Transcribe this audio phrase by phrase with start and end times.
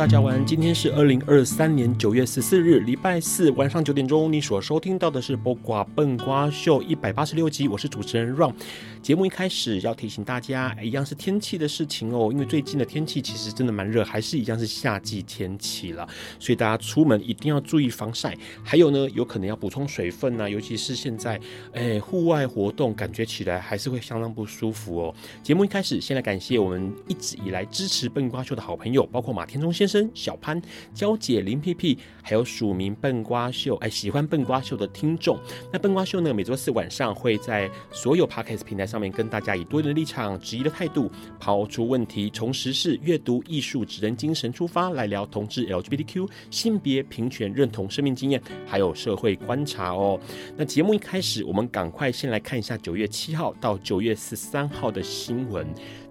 [0.00, 0.46] 大家晚安。
[0.46, 4.32] 今天是二零二三年九月十四日，礼拜四晚上九点钟。
[4.32, 8.54] 你所收听到的是《播瓜笨瓜秀》一百八十六集，我是主持人 Ron。
[9.02, 18.34] 节目一开始要提醒大家，一样是天气的事情哦，因为最近的天气其实真的蛮热，还是一样是夏季天气了，所以大家出门一定要注意防晒。
[18.64, 21.38] 还有呢，有可能要补充水分呐、啊，尤其是现在，
[21.74, 25.14] 哎，户外活动感觉起来还是会相当不舒服哦。
[25.42, 29.70] 节目一开始，先来感谢我们一直以来支持笨瓜秀的好朋友，包括马天中。
[29.70, 30.60] 先生、生小潘、
[30.94, 35.36] 娇姐、林屁屁，还有署名笨瓜秀，哎，喜欢笨瓜秀的听众。
[35.72, 41.10] 那笨瓜秀呢，每周四晚上会在所有 Podcast 平台上面跟大家以多元的立场、质疑的态度，
[41.40, 50.20] 抛出问题，从时事、阅读、艺术、指人精神出发来聊同志、LGBTQ、性别平权、认同、生命经验，还有社会观察哦。
[50.56, 55.66] 那节目一开始，我们赶快先来看一下九月七号到九月十三号的新闻。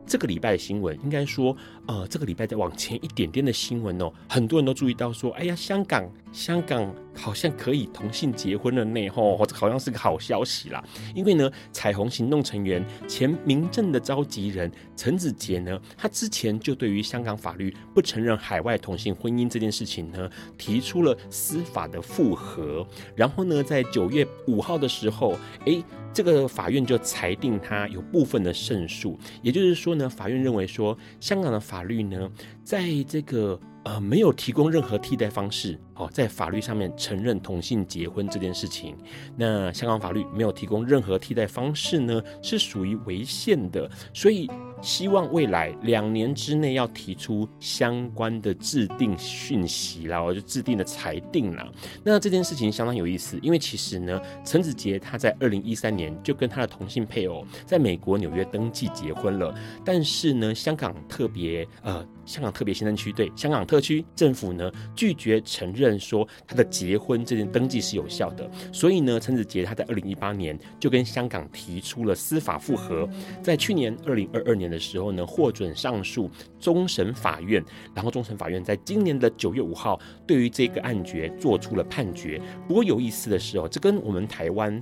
[0.05, 1.55] 这个礼拜的新闻，应该说，
[1.89, 10.83] 呃，这个礼拜再往前一点点的新闻哦，很多人都注意到说，哎呀，香港，香港好像可以同性结婚了呢，吼，这好像是个好消息啦。
[11.15, 20.29] 因为呢，彩虹行动成员、前民政的召集人陈子杰呢，他之前就对于香港法律不承认海外同性婚姻这件事情呢，
[20.59, 22.87] 提出了司法的复核。
[23.15, 25.35] 然后呢，在九月五号的时候，
[25.65, 25.83] 哎。
[26.11, 32.29] 这个法院就裁定他有部分的胜诉，也就是说呢，法院认为说，香港的法法律呢，
[32.61, 38.97] 在这个呃没有提供任何替代方式哦，在法律上面承认同性结婚这件事情，
[39.37, 44.49] 那香港法律没有提供任何替代方式呢，是属于违宪的，所以。
[44.81, 51.67] 希望未来两年之内要提出相关的制定讯息啦，我就制定的裁定啦。
[52.03, 59.53] 那这件事情相当有意思，因为其实呢，陈子杰他在二零一三年就跟他的同性配偶在美国纽约登记结婚了，
[59.83, 62.05] 但是呢，香港特别呃。
[62.29, 73.09] 香港特别行政区对香港特区政府呢，拒绝承认说他的结婚这件登记是有效的，所以呢，陈子杰他在二零一八年就跟香港提出了司法复核，
[73.41, 76.29] 在去年二零二二年的时候呢，获准上诉
[76.59, 82.39] 终审法院，然后终审法院在今年的九月五号对于这个案决做出了判决。
[82.67, 84.79] 不过有意思的是哦，这跟我们台湾。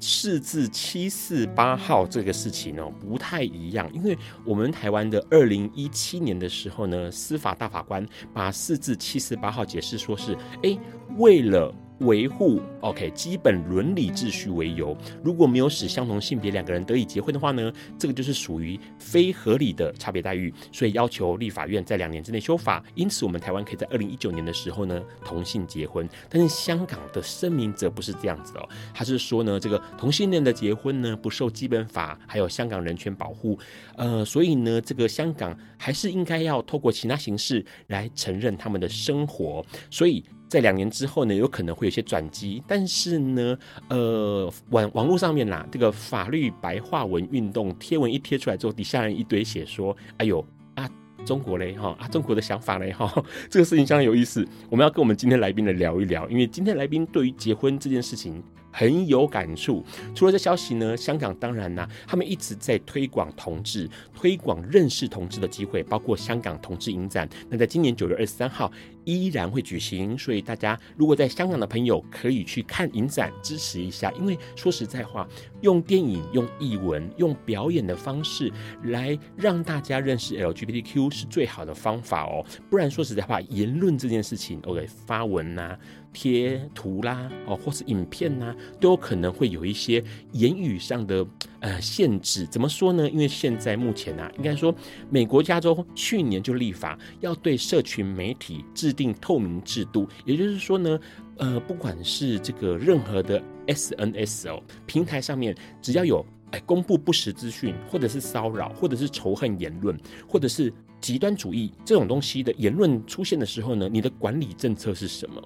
[0.00, 10.78] 四至七四八号这个事情呢，不太一样，因为我们台湾的二零一七年的时候呢，司法大法官把四至七四八号解释说是，哎，
[11.16, 11.74] 为了。
[12.00, 22.84] 维护 OK 基本伦理秩序为由，如果没有使相同性别两个人得以结婚的话呢，这个就是属于非合理的差别待遇，所以要求立法院在两年之内修法。
[22.94, 33.58] 因此，我们台湾可以在二零一九年的时候呢同性结婚，但是香港的声明则不是这样子哦，他是说呢这个同性恋的结婚呢不受基本法还有香港人权保护，
[33.96, 40.24] 呃，所以呢这个香港还是应该要透过其他形式来承认他们的生活，所以。
[40.48, 43.58] 在两年之后呢，有可能会有些转机，但是呢，
[43.88, 50.88] 呃，网网络上面啦，这个法律白话文运动贴文一贴出来之后，底下人一堆写说：“哎呦啊，
[51.26, 53.12] 中国嘞哈啊，中国的想法嘞哈，
[53.50, 58.42] 这个事情相当有意思。”我们要跟我们今天来宾来聊一聊，因为今天来宾对于结婚这件事情。
[58.70, 59.82] 很有感触。
[60.14, 67.28] 除了这消息呢，香港当然呢、他们一直在推广同志，推广认识同志的机会，包括香港同志影展。
[67.48, 68.70] 那在今年九月二十三号，
[69.08, 74.12] 依然会举行，所以大家如果在香港的朋友可以去看影展支持一下。
[74.12, 75.26] 因为说实在话，
[75.62, 78.52] 用电影、用译文、用表演的方式
[78.84, 82.44] 来让大家认识 LGBTQ 是最好的方法哦。
[82.68, 85.78] 不然说实在话，言论这件事情，OK，发文呐、啊。
[86.10, 90.02] 贴图啦，哦，或是影片呐，都有可能会有一些
[90.32, 91.24] 言语上的
[91.60, 92.46] 呃限制。
[92.46, 93.08] 怎么说呢？
[93.10, 94.74] 因为现在目前啊，应该说，
[95.10, 100.98] 美国加州去年就立法要对社群媒体制定透明制度，也就是说呢，
[101.36, 115.42] 呃，不管是这个任何的 SNS 哦平台上面，只要有哎公布不实资讯，或者是骚扰，或者是仇恨言论，或者是极端主义这种东西的言论出现的时候呢，你的管理政策是什么？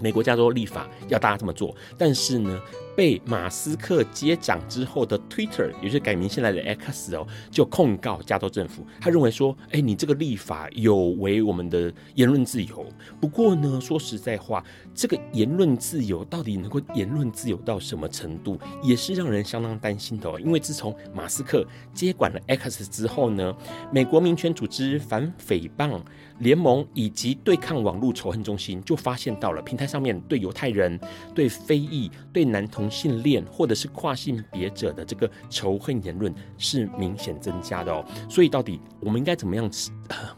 [0.00, 2.60] 美国加州立法要大家这么做，但是呢，
[2.96, 8.86] 被马斯克接掌之后的 Twitter，也就是改名现在的 X 哦，就控告加州政府。
[9.00, 12.86] 他认为说，哎，你这个立法有违我们的言论自由。
[13.20, 14.64] 不过呢，说实在话，
[14.94, 20.38] 这个言论自由到底能够言论自由到什么程度，也是让人相当担心的哦。
[20.40, 23.54] 因为自从马斯克接管了 X 之后呢，
[23.92, 26.00] 美国民权组织反诽谤
[26.40, 30.98] 联盟以及对抗网络仇恨中心就发现到了平台上面对犹太人、
[31.34, 39.70] 对非裔、对男同性恋或者是跨性别者的这个仇恨言论是明显增加的哦，所以到底我们应该怎么样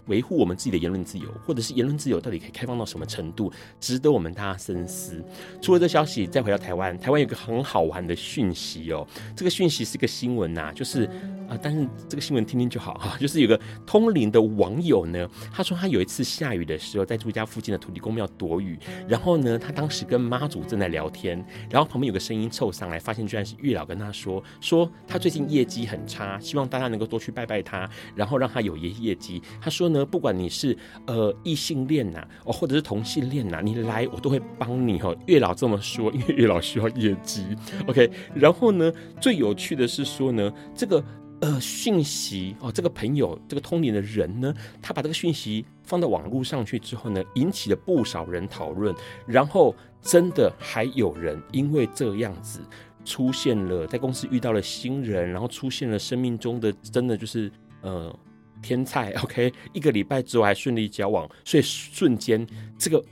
[0.06, 5.24] 维护我们自己的言论自由，或者是言论自由到底可以开放到什么程度，值得我们大家深思。
[5.62, 9.06] 除了这消息，再回到台湾，台湾有个很好玩的讯息哦，
[9.36, 11.04] 这个讯息是个新闻呐，就是
[11.48, 18.78] 啊，但是这个新闻听听就好哈， 就是有个通灵的网友呢，他说他有一次下雨的时候，在住家附近的土地公庙躲雨，
[19.08, 22.50] 然后呢，他当时跟妈祖正在聊天，然后旁边有个声音。
[22.50, 29.40] 凑上来，发现居然是月老跟他说，说他最近业绩很差，希望大家能够多去拜拜他，然后让他有业业绩。
[29.60, 30.76] 他说呢，不管你是
[31.06, 35.14] 呃异性恋呐，哦或者是同性恋呐，你来我都会帮你哈。
[35.26, 37.44] 月老这么说，因为月老需要业绩。
[37.86, 41.04] OK，然后呢，最有趣的是说呢，这个。
[41.42, 44.52] 呃，讯息哦，这个朋友，这个通灵的人呢，
[44.82, 48.94] 他把这个讯息放到网络上去之后呢，引起了不少人讨论，
[49.26, 52.60] 然后真的还有人因为这样子
[53.06, 58.14] 出现了，在公司遇到了新人，然后出现了生命中的真的就是呃
[58.62, 62.46] 天菜，OK，一个礼拜之后还顺利交往，所以瞬间
[62.78, 63.02] 这个。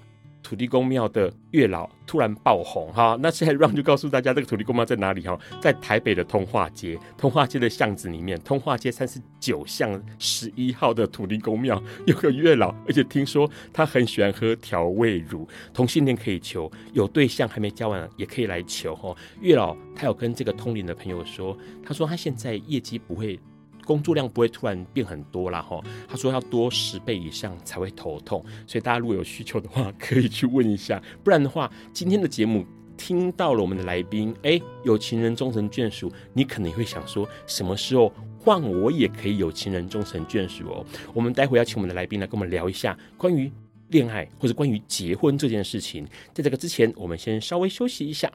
[0.41, 19.15] 土地公庙的月老突然爆红哈，那现在 Ron 就告诉大家这个土地公庙在哪里哈，在台北的通化街，通化街的巷子里面，通化街三十九巷十一号的土地公庙有个月老，而且听说他很喜欢喝调味乳，同性恋可以求，有对象还没交往也可以来求哈。
[19.43, 21.55] 月老他有跟这个通灵的朋友说，
[21.85, 23.39] 他说他现在业绩不会。
[23.89, 25.81] 工作量不会突然变很多啦，哈。
[26.07, 31.03] 他说要多十倍以上才会头痛，所以大家如果有需求的话，可以去问一下。
[31.25, 32.67] 不然的话，今天的节目
[32.99, 40.85] 听到了我们的来宾，哎，有情人终成眷属，你可能会想说，什么时候换我也可以有情人终成眷属哦？
[41.15, 43.51] 我们待会要请我们的来宾来跟我们聊一下关于
[43.89, 46.07] 恋爱或者关于结婚这件事情。
[46.35, 48.31] 在这个之前，我们先稍微休息一下。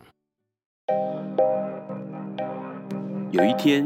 [3.31, 3.85] 有一天。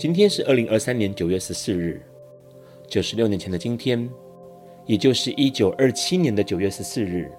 [0.00, 2.00] 今天是二零二三年九月十四日，
[2.88, 4.08] 九十六年前的今天，
[4.86, 7.30] 也就是一九二七年的九月十四日，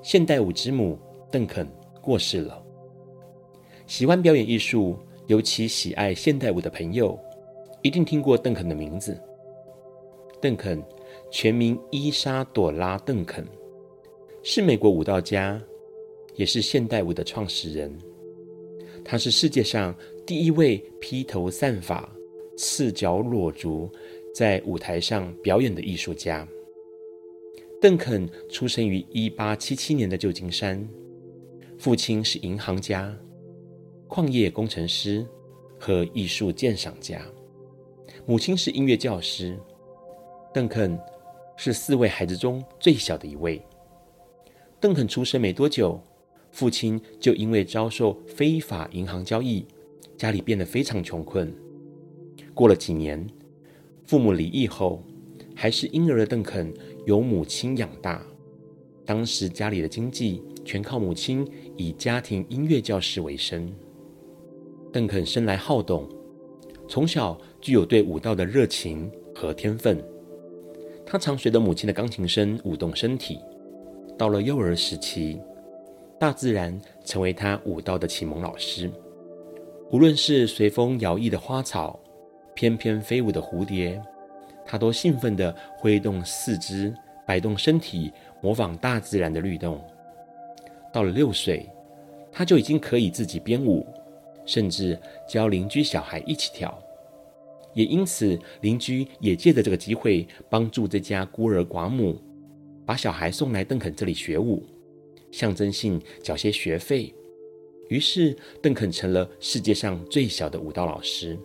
[0.00, 0.96] 现代舞之母
[1.28, 1.66] 邓肯
[2.00, 2.64] 过世了。
[3.88, 7.18] 喜欢表演艺术，尤其喜爱现代舞的朋友，
[7.82, 9.20] 一定听过邓肯的名字。
[10.40, 10.80] 邓肯
[11.32, 13.44] 全名伊莎朵拉·邓肯，
[14.44, 15.60] 是美国舞蹈家，
[16.36, 17.92] 也是现代舞的创始人。
[19.04, 19.92] 他是世界上。
[20.28, 22.06] 第一位披头散发、
[22.54, 23.90] 赤脚裸足
[24.34, 26.46] 在舞台上表演的艺术家，
[27.80, 30.86] 邓肯出生于一八七七年的旧金山，
[31.78, 33.16] 父亲是银行家、
[34.06, 35.26] 矿业工程师
[35.80, 37.24] 和艺术鉴赏家，
[38.26, 39.58] 母亲是音乐教师。
[40.52, 41.00] 邓肯
[41.56, 43.62] 是四位孩子中最小的一位。
[44.78, 45.98] 邓肯出生没多久，
[46.52, 49.64] 父亲就因为遭受非法银行交易，
[50.18, 51.54] 家里变得非常穷困。
[52.52, 53.24] 过了几年，
[54.04, 55.00] 父母离异后，
[55.54, 56.74] 还是婴儿的邓肯
[57.06, 58.20] 由母亲养大。
[59.06, 63.72] 当时家里的经济全靠母亲以家庭音乐教师为生。
[64.92, 66.08] 邓肯生来好动，
[66.88, 70.04] 从小具有对舞蹈的热情和天分。
[71.06, 73.38] 他常随着母亲的钢琴声舞动身体。
[74.18, 75.38] 到了幼儿时期，
[76.18, 78.90] 大自然成为他舞蹈的启蒙老师。
[79.90, 81.98] 无论是随风摇曳的花草，
[82.54, 83.98] 翩翩飞舞的蝴蝶，
[84.66, 86.94] 他都兴奋地挥动四肢，
[87.26, 89.82] 摆动身体，模仿大自然的律动。
[90.92, 91.66] 到了六岁，
[92.30, 93.86] 他就已经可以自己编舞，
[94.44, 96.78] 甚至教邻居小孩一起跳。
[97.72, 102.20] 也因此，邻居也借着这个机会，帮助这家孤儿寡母，
[102.84, 104.66] 把小孩送来邓肯这里学舞，
[105.30, 107.14] 象征性缴些学费。
[107.88, 111.38] 于是，邓肯成了世界上最小的舞蹈老师。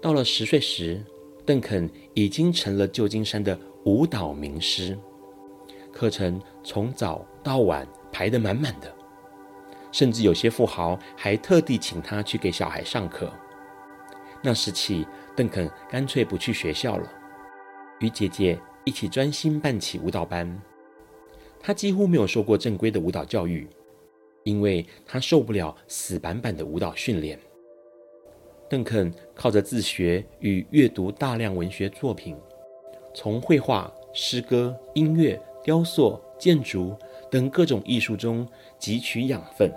[0.00, 1.04] 到了十岁时，
[1.44, 4.96] 邓肯已经成了旧金山的舞蹈名师，
[5.92, 8.94] 课程从早到晚排得满满的，
[9.90, 13.32] 甚至有些富豪还特地请他去给小孩上课。
[14.40, 17.12] 那时起，邓肯干脆不去学校了，
[17.98, 20.62] 与姐姐一起专心办起舞蹈班。
[21.60, 23.68] 他几乎没有受过正规的舞蹈教育，
[24.44, 27.38] 因为他受不了死板板的舞蹈训练。
[28.68, 32.36] 邓肯靠着自学与阅读大量文学作品，
[33.14, 36.94] 从绘画、诗歌、音乐、雕塑、建筑
[37.30, 38.46] 等各种艺术中
[38.78, 39.72] 汲取养分，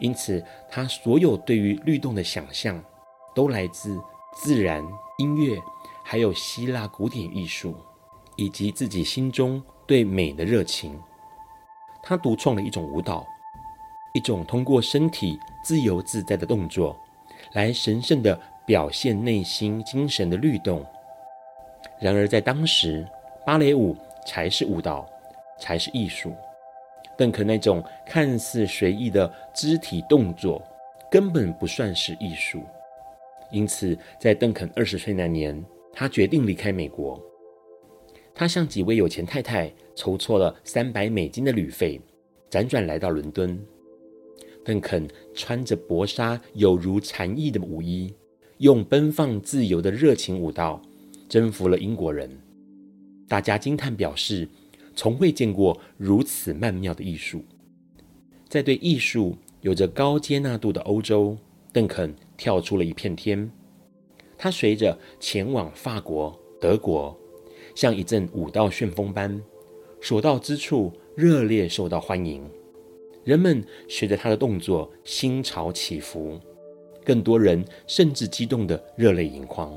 [0.00, 2.82] 因此他所有对于律动的想象
[3.34, 3.96] 都来自
[4.34, 4.84] 自然、
[5.18, 5.56] 音乐，
[6.04, 7.74] 还有希腊古典艺术，
[8.36, 10.98] 以及自己心中对美的热情。
[12.02, 13.24] 他独创了一种舞蹈，
[14.16, 16.98] 一种通过身体自由自在的动作。
[17.52, 20.82] 来神圣地表现内心精神的律动。
[22.00, 23.06] 然而，在当时，
[23.44, 23.94] 芭蕾舞
[24.26, 25.06] 才是舞蹈，
[25.60, 26.32] 才是艺术。
[27.14, 30.62] 邓肯那种看似随意的肢体动作，
[31.10, 32.62] 根本不算是艺术。
[33.50, 37.22] 因此，在邓肯二十岁那年，他决定离开美国。
[38.34, 42.00] 他向几位有钱太太筹措了三百美金的旅费，
[42.50, 43.58] 辗转来到伦敦。
[44.66, 48.12] 邓肯穿着薄纱，有如蝉翼的舞衣，
[48.58, 50.82] 用奔放自由的热情舞蹈
[51.28, 52.28] 征服了英国人。
[53.28, 54.48] 大家惊叹表示，
[54.96, 57.44] 从未见过如此曼妙的艺术。
[58.48, 61.38] 在对艺术有着高接纳度的欧洲，
[61.72, 63.48] 邓肯跳出了一片天。
[64.36, 67.16] 他随着前往法国、德国，
[67.76, 69.40] 像一阵舞蹈旋风般，
[70.00, 72.42] 所到之处热烈受到欢迎。
[73.26, 76.38] 人们随着他的动作心潮起伏，
[77.04, 79.76] 更多人甚至激动得热泪盈眶。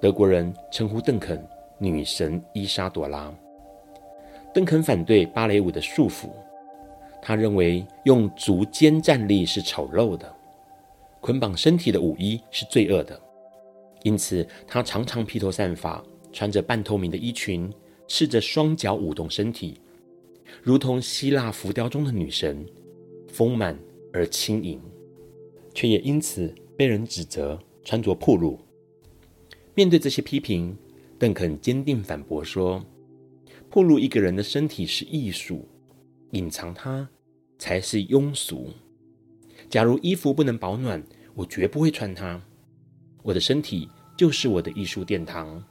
[0.00, 1.40] 德国人称呼邓肯
[1.78, 3.32] “女神伊莎朵拉”。
[4.52, 6.30] 邓肯反对芭蕾舞的束缚，
[7.22, 10.28] 他认为用足尖站立是丑陋的，
[11.20, 13.20] 捆绑身体的舞衣是罪恶的。
[14.02, 17.72] 因此，他常常披头散发，穿着半透明的衣裙，
[18.08, 19.80] 赤着双脚舞动身体。
[20.62, 22.66] 如同希腊浮雕中的女神，
[23.28, 23.78] 丰满
[24.12, 24.80] 而轻盈，
[25.74, 28.58] 却也因此被人指责穿着暴露。
[29.74, 30.76] 面对这些批评，
[31.18, 32.84] 邓肯坚定反驳说
[33.70, 35.68] ：“暴露一个人的身体是艺术，
[36.32, 37.08] 隐藏它
[37.58, 38.70] 才是庸俗。
[39.70, 41.02] 假如衣服不能保暖，
[41.34, 42.42] 我绝不会穿它。
[43.22, 45.62] 我的身体就是我的艺术殿堂。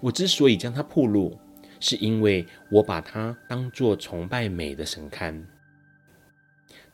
[0.00, 1.36] 我之所以将它暴露。”
[1.86, 5.44] 是因为我把它当作崇拜美的神龛。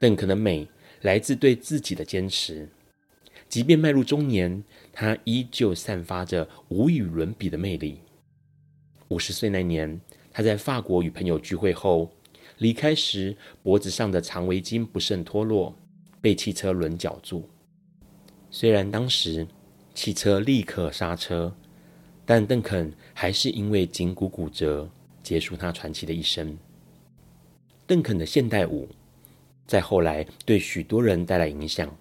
[0.00, 0.68] 邓肯的美
[1.02, 2.68] 来自对自己的坚持，
[3.49, 8.00] 即便迈入中年，他依旧散发着无与伦比的魅力。
[9.06, 10.00] 五十岁那年，
[10.32, 12.11] 他在法国与朋友聚会后，
[12.59, 15.73] 离开时脖子上的长围巾不慎脱落，
[16.20, 17.49] 被汽车轮绞住。
[18.50, 19.47] 虽然当时
[19.94, 21.54] 汽车立刻刹车。
[22.30, 24.88] 但邓肯还是因为颈骨骨折
[25.20, 26.56] 结束他传奇的一生。
[27.88, 28.88] 邓肯的现代舞
[29.66, 31.92] 在后来对许多人带来影响，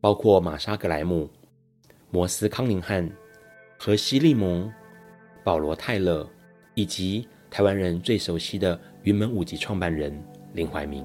[0.00, 1.28] 包括玛莎·格莱姆、
[2.12, 3.10] 摩斯·康宁汉、
[3.76, 4.72] 荷西·利蒙、
[5.42, 6.24] 保罗·泰勒，
[6.76, 10.16] 以及台湾人最熟悉的云门舞集创办人
[10.54, 11.04] 林怀民。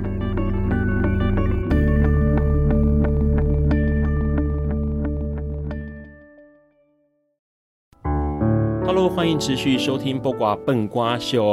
[9.13, 11.43] 欢迎持续收听《播瓜笨瓜秀》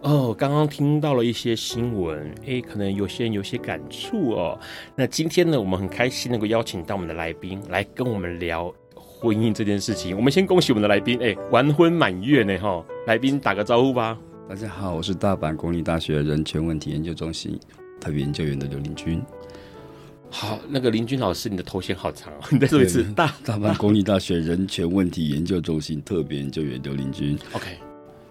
[0.00, 0.34] 哦。
[0.36, 4.58] 刚刚听到了一些新闻，诶，可能有些人有些感触哦。
[4.96, 10.16] 那今天呢，我们很开心能够邀请到我们的来宾来跟我们聊婚姻这件事情。
[10.16, 12.82] 我们先恭喜我们的来宾，诶，完婚满月呢哈！
[13.06, 14.18] 来宾打个招呼吧。
[14.48, 17.60] 大家好，我是大阪公立大学人权问题研究中心
[18.00, 19.22] 特别研究员的刘林军。
[20.36, 23.04] 好，那个林军老师，你的头衔好长哦， 你再说一次。
[23.14, 27.38] 大大阪公立大学人权问题研究中心特别研究员刘林军。
[27.52, 27.78] OK，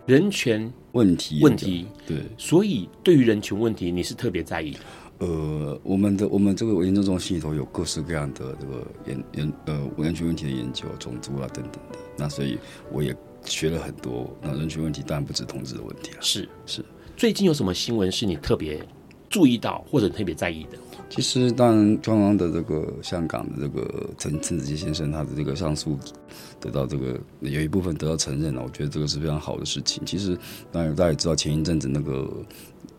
[0.05, 4.79] 人权问题问题对，所以对于人权问题，你是特别在意的。
[5.19, 11.97] 呃，我们的我们这个研究中心里头有各式各样的这个研研呃人权问题的研究，种族啊等等的。
[12.17, 12.57] 那所以
[12.91, 14.29] 我也学了很多。
[14.41, 16.17] 那人权问题当然不止同志的问题了。
[16.19, 16.83] 是是。
[17.15, 18.85] 最近有什么新闻是你特别
[19.29, 20.77] 注意到或者特别在意的？
[21.15, 25.95] 其实，当然，刚刚的这个香港的这个陈陈子杰先生，他的这个上诉
[26.59, 30.03] 得到这个有一部分得到承认了，我觉得这个是非常好的事情。
[30.07, 30.35] 其实，
[30.71, 32.27] 当然大家也知道，前一阵子那个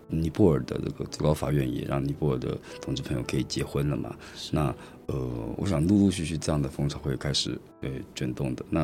[0.06, 4.14] 尼泊尔的这个最高法院也让尼泊尔的同志朋友可以结婚了嘛。
[4.52, 4.73] 那
[5.06, 8.64] 呃，我想陆陆续续这样的风潮会开始呃卷动的。
[8.71, 8.83] 那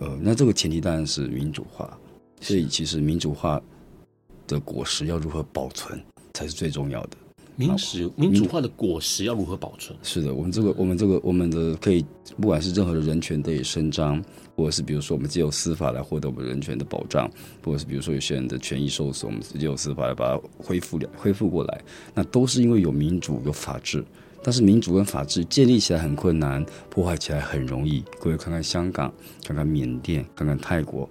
[0.00, 1.98] 呃，那这个前提当然是民主化，
[2.42, 3.58] 所以其实民主化
[4.46, 5.98] 的果实要如何保存
[6.34, 7.16] 才是最重要的。
[7.56, 9.98] 民主民主化的果实要如何保存？
[10.02, 12.04] 是的，我们这个我们这个我们的可以，
[12.40, 14.22] 不管是任何的人权得以伸张，
[14.54, 17.30] 或者是比如说我们借由司法来获得我们人权的保障，
[17.64, 21.80] 或者是比如说有些人的权益受损，我们借由司法来把它恢复了恢复过来，
[22.14, 24.04] 那都是因为有民主有法治。
[24.42, 28.04] 但是民主跟法治建立起来很困难，破坏起来很容易。
[28.20, 29.12] 各位看看香港，
[29.44, 31.08] 看看缅甸，看看泰国，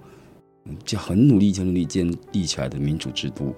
[0.86, 3.54] 就很努力很努力建立起来的民主制度。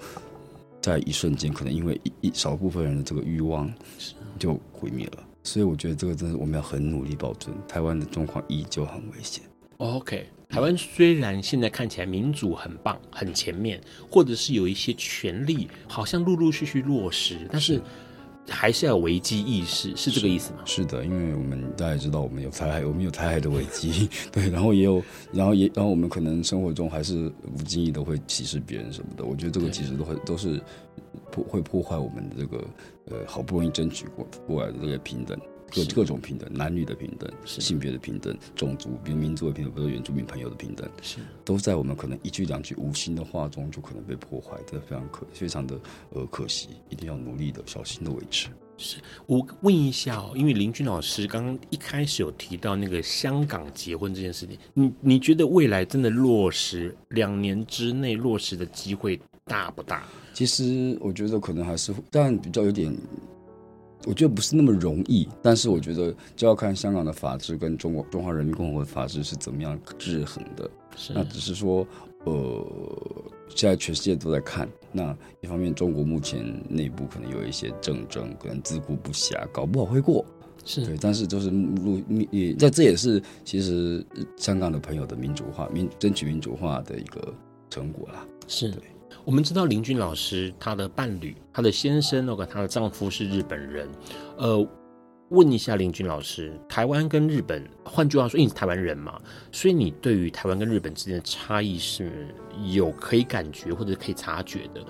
[0.82, 3.72] 在一瞬间，可能因为一一少部分人的这个欲望，
[4.40, 5.24] 就毁灭了。
[5.44, 7.56] 所以我觉得这个真的我们要很努力保存。
[7.68, 9.44] 台湾的状况依旧很危险。
[9.78, 17.82] OK，台湾虽然现在看起来民主很棒、很前面，或者是有一些权利好像陆陆续续落实，但是。
[18.50, 20.60] 还是要有危机意识，是这个意思吗？
[20.66, 29.26] 是，的，因为我们大家也知道，我们有台海，我们有台海的危机， 对，然后也有，然后也，然后我们可能生活中还是不经意的会歧视别人什么的。
[29.26, 30.62] 我觉得这个其实都会都是
[31.32, 32.64] 破会破坏我们的这个
[33.06, 35.38] 呃好不容易争取过过来的这个平等。
[35.74, 45.80] 各各种平等，男女的平等，性别的平等，种族，比如民族的平等，比如原住民朋友的平等，是都在我们可能一句两句无心的话中就可能被破坏，这非常可非常的
[46.12, 48.48] 呃可惜，一定要努力的小心的维持。
[48.80, 60.06] 是我问一下哦，因为林军老师刚刚一开始有提到那个香港结婚这件事情，你你觉得未来真的落实两年之内落实的机会大不大？
[60.34, 62.96] 其实我觉得可能还是，但比较有点。
[64.06, 70.70] 我觉得不是那么容易，但是我觉得就要看香港的法治跟中国中华人民共和国的法治是怎么样制衡的。
[70.96, 71.86] 是，那只是说，
[72.24, 72.66] 呃，
[73.50, 74.68] 现在全世界都在看。
[74.92, 80.26] 那一方面，中国目前内部可能有一些政争，可能自顾不暇，搞不好会过。
[80.66, 84.06] 是对，但是就是路也，在这也是其实
[84.38, 87.34] 香港的朋友的民主化、民争取民主化的一个
[87.70, 88.26] 成果啦。
[88.48, 88.82] 是对。
[89.28, 93.86] 我们知道林军老师，他的伴侣，他的先生，那个她的丈夫是日本人。
[94.38, 94.66] 呃，
[95.32, 102.34] 问一下林军老师，台湾跟日本，换句话说，因为你是台湾人嘛，所以你对于台湾跟日本之间的差异是
[102.72, 104.82] 有可以感觉或者可以察觉的。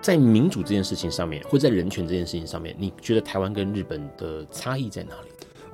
[0.00, 5.28] 在民主这件事情上面，或在人权这件事情上面，你觉得台湾跟日本的差异在哪里？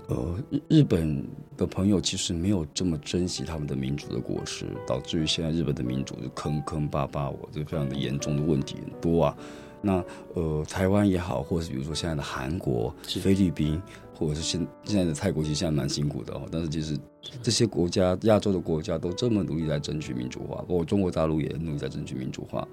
[0.08, 1.24] 呃，日日本
[1.56, 9.36] 的朋友其实没有这么珍惜他们的民主的果实，导致于现在日本的民主就坑坑巴巴，我这非常的严重的问题很多啊。
[9.80, 13.80] 那呃，台湾也好，或者是比如说现在的韩国、菲律宾，
[14.14, 16.42] 或者是现现在的泰国，其实现在蛮辛苦的哦。
[16.50, 16.96] 但是其实
[17.42, 22.66] 这些国家，亚洲的国家都这么努力在争取民主化，包括中国大陆也努力在争取民主化。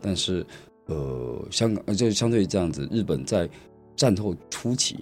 [0.00, 0.44] 但是
[0.86, 3.48] 呃，香港呃，就相对于这样子，日本在
[3.96, 4.98] 战后初期。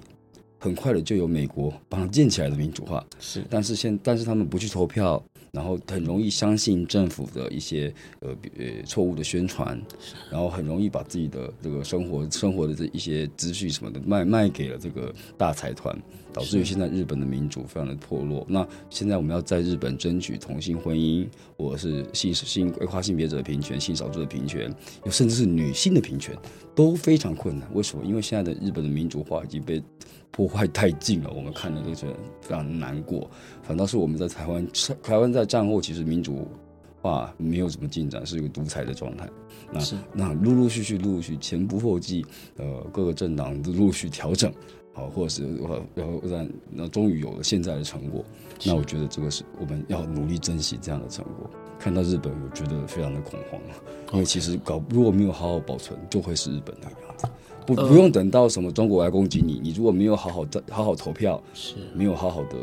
[0.62, 5.20] 很快的就有美国帮他建起来的民主化，是，但是现但是他们不去投票，
[5.52, 9.80] 然后很容易相信政府的一些呃呃错误的宣传，
[10.30, 15.96] 然后很容易把自己的这个生活生活的这一些资讯什么的卖卖给了这个大财团，
[16.32, 18.46] 导致于现在日本的民主非常的破落。
[18.48, 24.72] 那现在我们要在日本争取同性婚姻，或者是性性跨性别者的平权、性少数的平权，
[25.04, 26.36] 又甚至是女性的平权，
[26.74, 27.68] 都非常困难。
[27.74, 28.04] 为什么？
[28.04, 29.82] 因为现在的日本的民主化已经被
[30.30, 33.28] 破坏殆尽了，我们看了都觉得非常难过。
[33.70, 34.66] 反倒是我们在台湾，
[35.00, 36.44] 台湾在战后其实民主
[37.00, 39.28] 化没有什么进展，是一个独裁的状态。
[39.70, 39.80] 那
[40.12, 44.52] 那陆陆续续、陆陆续前仆后继，呃，各个政党都陆续调整，
[44.92, 45.44] 好，或者是
[45.94, 48.24] 然后让那终于有了现在的成果。
[48.64, 51.48] 那我觉得这个是我们要努力珍惜这样的成果。
[51.78, 53.60] 看到日本，我觉得非常的恐慌，
[54.14, 57.28] 因为其实搞如果没有好好保存，就会是日本那个样子。
[57.66, 62.56] 不不用等到什么中国来攻击你，你如果没有好好的好好投票，是没有好好的，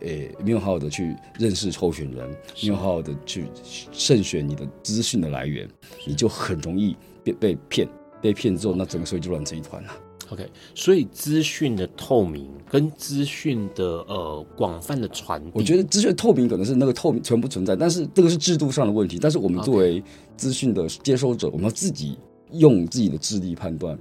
[0.00, 2.28] 诶、欸，没有好好的去认识候选人，
[2.62, 3.46] 没有好好的去
[3.92, 5.68] 慎选你的资讯的来源，
[6.06, 7.88] 你就很容易被被骗，
[8.20, 9.92] 被骗之后，那整个社会就乱成一团了。
[10.30, 19.18] OK，所以资讯的透明跟资讯的呃广泛的传递，我觉得资讯透明可能是那个透明存不存在，但是这个是制度上的问题。
[19.20, 20.02] 但是我们作为
[20.36, 22.18] 资讯的接收者，我们要自己
[22.52, 23.96] 用自己的智力判断。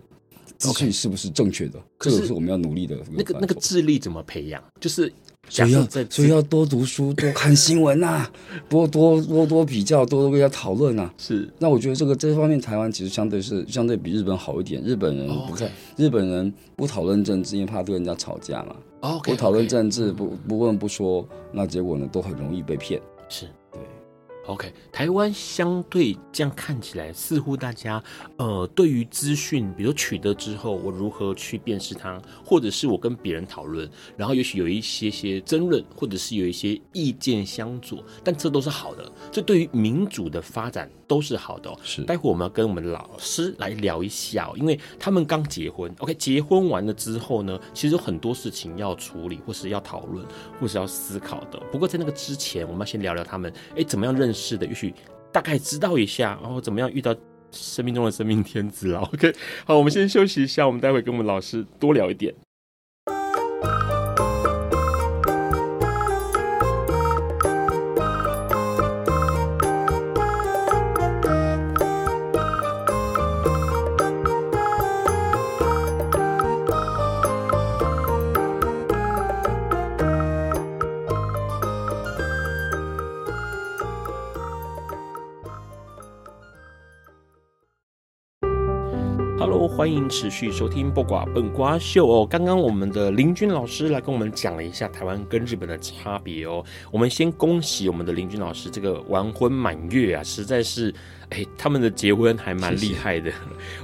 [0.57, 1.77] 资讯是不是正确的？
[1.99, 2.97] 这个是我们要努力的。
[3.11, 4.63] 那个那个智力怎么培养？
[4.79, 5.11] 就是
[5.47, 8.31] 所以要所以要多读书，多看 新闻呐、啊，
[8.67, 11.09] 多多多多比较，多多跟人家讨论呐。
[11.17, 11.47] 是。
[11.59, 14.81] 那我觉得这个这方面，台湾其实相对是相对比日本好一点。
[14.83, 18.75] 日本人不看，日本人不讨论政治，因为怕跟人家吵架嘛。
[19.23, 22.99] 不讨论政治，不不问不说，那结果呢，都很容易被骗。
[23.29, 23.45] 是。
[24.47, 28.03] OK，台湾相对这样看起来，似乎大家
[28.37, 41.79] 呃，对于资讯，比如取得之后，我如何去辨识它，或者是我跟别人讨论，然后也许有一些些争论，或者是有一些意见相左，但这都是好的，这对于民主的发展都是好的哦。
[41.83, 50.25] 是，待会我们要跟我们老师来聊一下哦，因为他们刚结婚，OK，结婚完了之后呢，其实有很多事情要处理，或是要讨论，
[50.59, 51.59] 或是要思考的。
[51.71, 54.57] 不过在那个之前，我们要先聊聊他们，哎，怎么样认识？
[54.57, 54.93] 的，也许
[55.31, 57.15] 大概知道一下，然后怎么样遇到
[57.51, 58.99] 生命中的生命天子了。
[59.13, 59.33] OK，
[59.65, 62.33] 好，我们先休息一下，我们待会跟我们老师多聊一点。
[89.85, 92.25] 欢迎持续收听《播瓜笨瓜秀》哦。
[92.25, 96.65] 刚刚我们的林君老师来跟我们讲了一下台湾跟日本的差别哦。
[96.91, 100.91] 我们先恭喜我们的林君老师这个完婚满月啊，实在是
[101.29, 103.31] 哎，他们的结婚还蛮厉害的。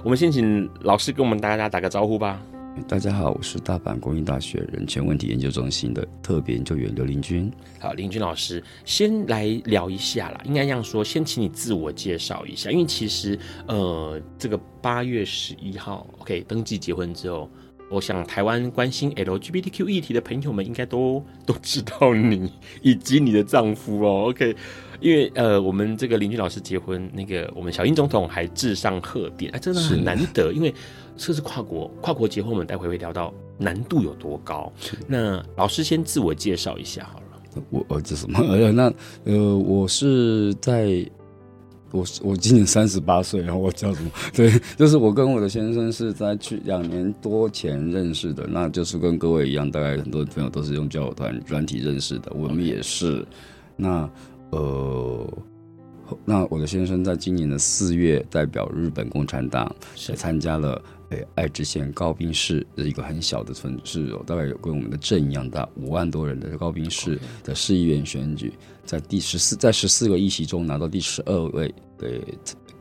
[0.03, 2.41] 我们先请老师跟我们大家打个招呼吧。
[2.87, 7.51] 大家好，我是大阪公益大学人权问题研究中心的特别研究员刘林君。
[7.79, 10.41] 好，林君老师，先来聊一下啦。
[10.45, 17.49] 应该这样说，先请你自我介绍一下，因为其实呃，这个八月十一号，OK，登记结婚之后，
[17.89, 24.55] 我想台湾关心 LGBTQ 议题的朋友们应该都都知道你以及你的丈夫哦，OK。
[25.01, 30.53] 因为呃，我们这个林君老师结婚，那个我们小英总统还致上贺电，哎，真的很难得。
[30.53, 30.73] 因为
[31.17, 34.71] 这是跨国跨国结婚，我们待会会聊到难度有多高。
[35.07, 37.63] 那老师先自我介绍一下好了。
[37.69, 38.39] 我呃这什么？
[38.39, 38.93] 呃那
[39.25, 41.05] 呃我是在，
[41.91, 44.11] 我我今年三十八岁，然后我叫什么？
[44.33, 53.25] 对，就是我跟我的先生是在去两年多前认识的，那就是跟各位一样，大概很多朋友都是用交友团软体认识的，我们也是。
[53.75, 54.07] 那
[54.51, 55.37] 呃，
[56.25, 68.53] 那我的先生在今年的四月代表日本共产党是参加了诶爱知县高滨市的一个很小的村是哦，大概有跟我们的镇一样大，五万多人的高滨市的市议员选举，
[68.85, 72.09] 在第十四在十四个议席中拿到第十二位的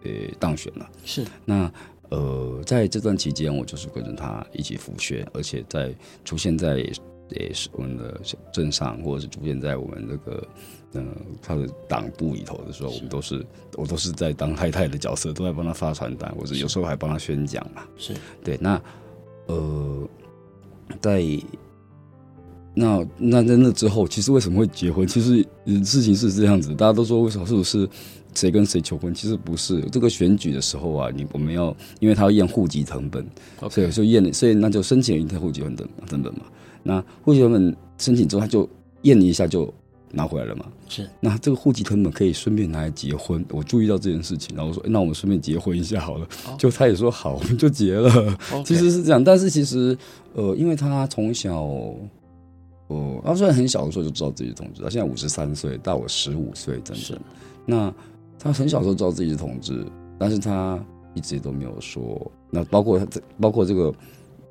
[0.02, 0.90] 呃当选了。
[1.04, 1.72] 是那
[2.10, 6.84] 呃在这段期间，我就是跟着他一起辅选，而且在出现在。
[7.32, 8.20] 也是我们的
[8.52, 10.44] 镇上，或者是出现在我们这个，
[10.92, 17.82] 嗯、呃，他的党部里头的时候，我们都是我都是在当太太的角色，都在帮他发传单，或者有时候还帮他宣讲嘛。
[17.96, 18.58] 是对。
[18.60, 18.80] 那
[19.46, 20.08] 呃，
[21.00, 21.24] 在
[22.74, 25.06] 那那在那之后，其实为什么会结婚？
[25.06, 25.44] 其实
[25.84, 27.88] 事情是这样子，大家都说为什么是不是
[28.32, 29.12] 谁跟谁求婚？
[29.12, 29.80] 其实不是。
[29.90, 33.26] 这个选举的时候啊，你我们要，因为他要验户籍成本.
[33.68, 36.42] 所以就验了，所以那就申请了一台户籍成本謄本嘛。
[36.82, 38.68] 那户籍成本申请之后，他就
[39.02, 39.72] 验了一下就
[40.12, 40.66] 拿回来了嘛。
[40.88, 46.26] 是，那这个户籍成本可以顺便拿来结婚，我注意到这件事情，然后我说，那我们顺便结婚一下好了。
[46.46, 48.10] 哦、就他也说好， 我们就结了。
[48.50, 49.96] Okay 其实是这样，但是其实，
[50.34, 51.96] 呃，因为他从小，哦、
[52.88, 57.02] 呃，他虽然很小的时候就知道自己是同志，他现在五十三岁，大我十五岁，真的。
[57.02, 57.18] 是
[57.66, 57.94] 那
[58.38, 59.86] 他很小的时候知道自己是同志，
[60.18, 60.78] 但是他
[61.14, 62.30] 一直都没有说。
[62.50, 63.94] 那包括他这，包括这个，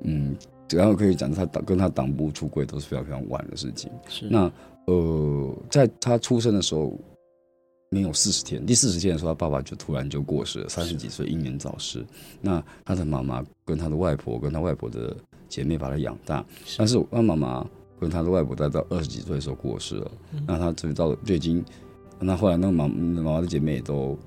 [0.02, 0.34] 嗯。
[0.72, 3.90] 然后可以讲，他党跟他党部出柜都是非常非常晚的事情。
[4.06, 4.48] 是那
[4.90, 6.98] 呃，在他出生的时候
[7.90, 12.04] 没有四十天，第四十天的时候，他爸爸就突然就过世了，三十几岁英年早逝。
[12.40, 15.16] 那他的妈妈跟他的外婆跟他外婆的
[15.48, 17.64] 姐妹把他养大，是但是他妈妈
[18.00, 20.10] 跟他的外婆待到二十几岁的时候过世了。
[20.32, 21.64] 嗯、那他直到就已经，
[22.18, 24.18] 那后来那个妈妈妈的姐妹也都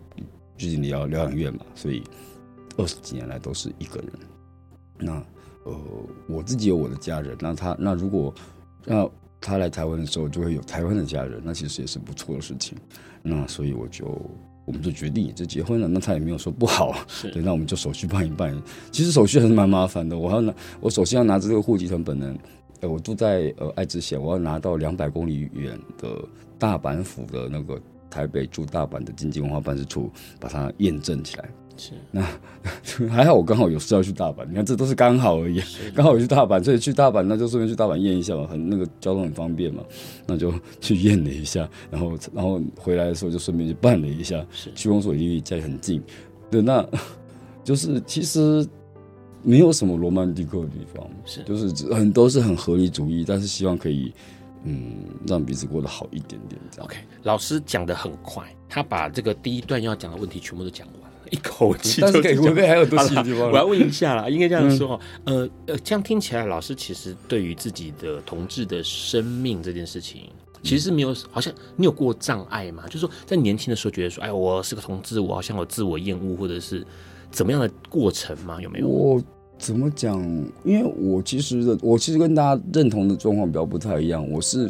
[0.58, 2.02] 最近疗疗养院嘛，所以
[2.78, 4.10] 二十几年来都是一个人。
[4.98, 5.22] 那。
[5.66, 5.74] 呃，
[6.28, 8.34] 我自己有我的家人，那他那如果
[8.84, 9.10] 那
[9.46, 12.78] 他来台湾的时候，就会有台湾的家人，那其实也是不错的事情。
[13.22, 14.06] 那所以我就
[14.64, 15.88] 我们就决定也就结婚了。
[15.88, 18.58] 那他也没有说不好，对，那我们就手续办一办。
[18.90, 22.34] 其实手续还是蛮麻烦的，我要拿我首先要拿着这个户籍成本呢。
[22.80, 26.22] 呃，我住在呃爱知县，我要拿到两百公里远的
[26.58, 31.50] 大阪府的那个台北驻大阪的经济文化办事处，把它验证起来。
[31.76, 32.22] 是，那
[33.10, 34.46] 还好，我刚好有事要去大阪。
[34.48, 35.62] 你看，这都是刚好而已，
[35.96, 39.84] 刚好有去大阪，所以去大阪，那就顺便去大阪验一下嘛，很那个交通很方便嘛，
[40.28, 44.46] 那就去验了一下，然后然后回来的时候就顺便去办了一下。
[44.52, 46.02] 是，区公所离家很近，
[46.52, 46.88] 对，那
[47.64, 48.66] 就是其实
[49.42, 54.14] 没有什么罗曼蒂克的地方，是，就是很都是很合理主义，但是希望可以
[54.64, 56.86] 嗯让彼此过得好一点点这样。
[56.86, 61.13] OK，老师讲的很快，他把这个第一段要讲的问题全部都讲完。
[61.34, 63.50] 一口气，但是可以，我可以还有多细的地方。
[63.50, 70.30] 我要问一下啦，应该这样说哈，呃呃，这样听起来，老师其实对于自己的同志的生命这件事情，
[70.62, 72.84] 其实是没有，好像你有过障碍吗？
[72.86, 76.86] 就是说，在年轻的时候觉得说，哎，我是个同志，我好像有自我厌恶，或者是
[77.32, 78.62] 怎么样的过程吗？
[78.62, 78.88] 有没有？
[78.88, 79.22] 我
[79.58, 80.22] 怎么讲？
[80.64, 84.70] 因为我其实我其实跟大家认同的状况比较不太一样，我是。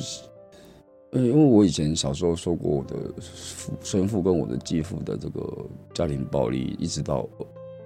[1.13, 7.29] 嗯，因为我以前小时候受过我的父生父跟我的继父的这个家庭暴力，一直到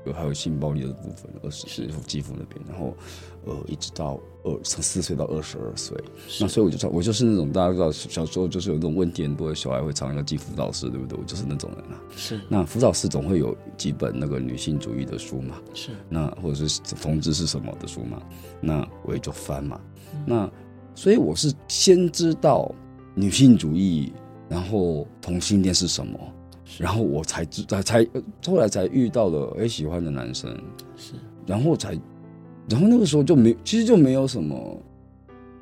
[0.06, 2.96] 有还有性暴力的部分，二十是继父那边，然后
[3.46, 5.98] 呃一直到二从四岁到二十二岁，
[6.40, 11.20] 那所以我就我就是那种大家知道小时候就是有那种问题很多的小孩会常常要进辅导室，对不对？
[11.20, 12.02] 我就是那种人啊。
[12.16, 12.40] 是。
[12.48, 15.58] 那辅导室总会有几本那个女性主义的书嘛？
[15.74, 15.90] 是。
[16.08, 18.22] 那或者是同志是什么的书嘛？
[18.62, 19.78] 那我也就翻嘛。
[20.14, 20.52] 嗯、那
[20.96, 22.74] 所以我是先知道。
[23.18, 24.14] 女性主义，
[24.48, 26.20] 然后同性恋是什么？
[26.78, 28.08] 然后我才知，才才
[28.46, 30.56] 后来才遇到了哎喜欢的男生，
[30.96, 31.14] 是，
[31.46, 31.98] 然后才，
[32.70, 34.78] 然后那个时候就没，其实就没有什么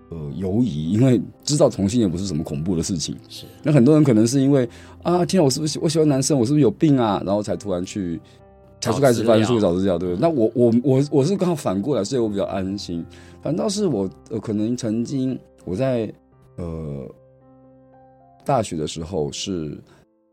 [0.10, 3.16] 呃犹疑，因为知道同性恋不是什么恐怖的事情。
[3.30, 4.68] 是，那很多人可能是因为
[5.04, 7.22] 啊，天啊，我是不是我喜欢男生，我是不是有病啊？
[7.24, 8.20] 然后才突然去，
[8.82, 10.20] 才去开始翻书找资料，对不对？
[10.20, 13.06] 那我我我我是刚好反过来，所以我比较安心。
[13.44, 16.12] 反倒是我呃可能曾经我在
[16.58, 17.08] 呃。
[18.46, 19.78] 大学的时候是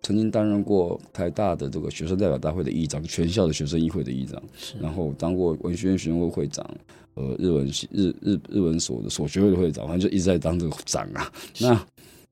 [0.02, 4.42] 曾经担任过台大的这个学生代表大会的议长，全校的学生议会的议长，
[4.80, 6.68] 然后当过文学院学生会会长，
[7.14, 11.32] 呃，日文系日日日文所的所学会的会长，反正就一直在当这个长啊。
[11.60, 11.86] 那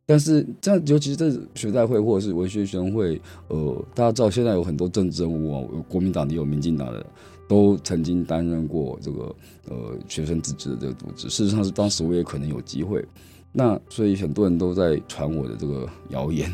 [0.04, 7.06] 但是这样，尤其是这学代会或者是文学学生会，呃，大家知道现在有很多政治人物啊，有国民党的，有民进党的，
[7.48, 9.32] 都曾经担任过这个
[9.68, 11.30] 呃学生自治的这个组织。
[11.30, 13.04] 事实上是当时我也可能有机会。
[13.52, 16.48] 那所以很多人都在传我的这个谣言，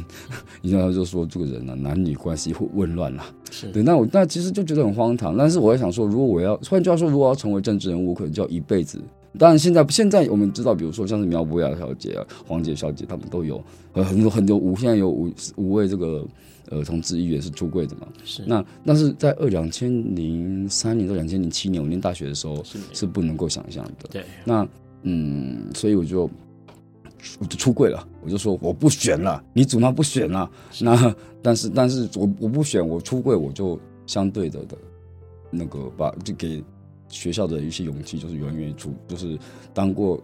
[0.62, 3.26] 你知道，就说这个人啊，男女关系会紊乱啊。
[3.50, 5.36] 是对，那我那其实就觉得很荒唐。
[5.36, 8.98] 但是我在想说，如果我要换句话说，如果要成为政治人物，可能就要一辈子。
[9.38, 16.26] 当然，现在现在我们知道，比如说像是苗博雅小姐啊、黄杰小姐，他们都有呃很多很多五，现在有五五位这个
[16.70, 18.08] 呃同志议员是出柜的嘛。
[18.24, 18.42] 是。
[18.46, 24.08] 那但是在二两千零三年到两千零七年，我念大学的时候是是不能够想象的。
[24.10, 24.24] 对。
[24.46, 24.66] 那
[25.02, 26.30] 嗯，所以我就。
[27.38, 30.50] 我就出柜了，我就说我不选了，你祖妈不选了。
[30.80, 34.76] 那但是但是我我不选，我出柜我就相对的的，
[35.50, 36.62] 那个把就给
[37.08, 39.38] 学校的一些勇气，就是有人愿意出，就是
[39.74, 40.22] 当过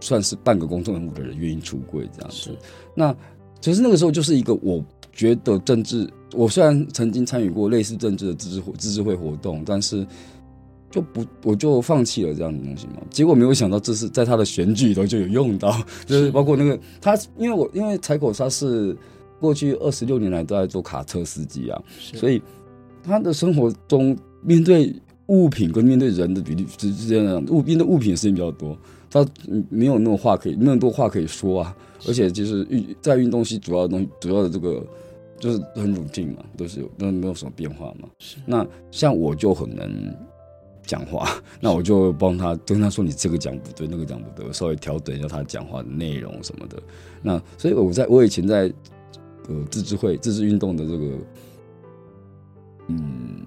[0.00, 2.36] 算是半个公众人物的人愿意出柜这样子。
[2.36, 2.56] 是
[2.94, 3.14] 那
[3.60, 10.06] 其实那个时候就是一个我觉得政治，我虽然曾经参与过类似政治的自治会自治会活动，但是。
[10.92, 13.02] 就不，我就放弃了这样的东西嘛。
[13.10, 15.76] 结果没有想到，这是在他的选举里头就有用到，
[16.06, 18.96] 就是包括那个他，因为我因为柴口他是
[19.40, 22.40] 过去二十六年来都在做卡车司机啊，所以
[23.02, 24.94] 他的生活中面对
[25.26, 28.78] 物品跟面对人的比例之间的物面对物品的时间比较多，
[29.10, 29.26] 他
[29.68, 31.74] 没有那么话可以，那么多话可以说啊。
[32.04, 34.84] 而且就是运在运动系主要的东西，主要的这个
[35.38, 38.08] 就是很 routine 嘛，都是有，都没有什么变化嘛。
[38.44, 39.88] 那像我就很能
[40.92, 41.26] 讲话，
[41.58, 46.82] 那我就帮他跟他说，你这个讲不对，那个讲不对，我稍微调整一下他讲话的内容什么的。
[47.22, 48.70] 那所以我在我以前在
[49.48, 51.18] 呃自治会自治运动的这个
[52.88, 53.40] 嗯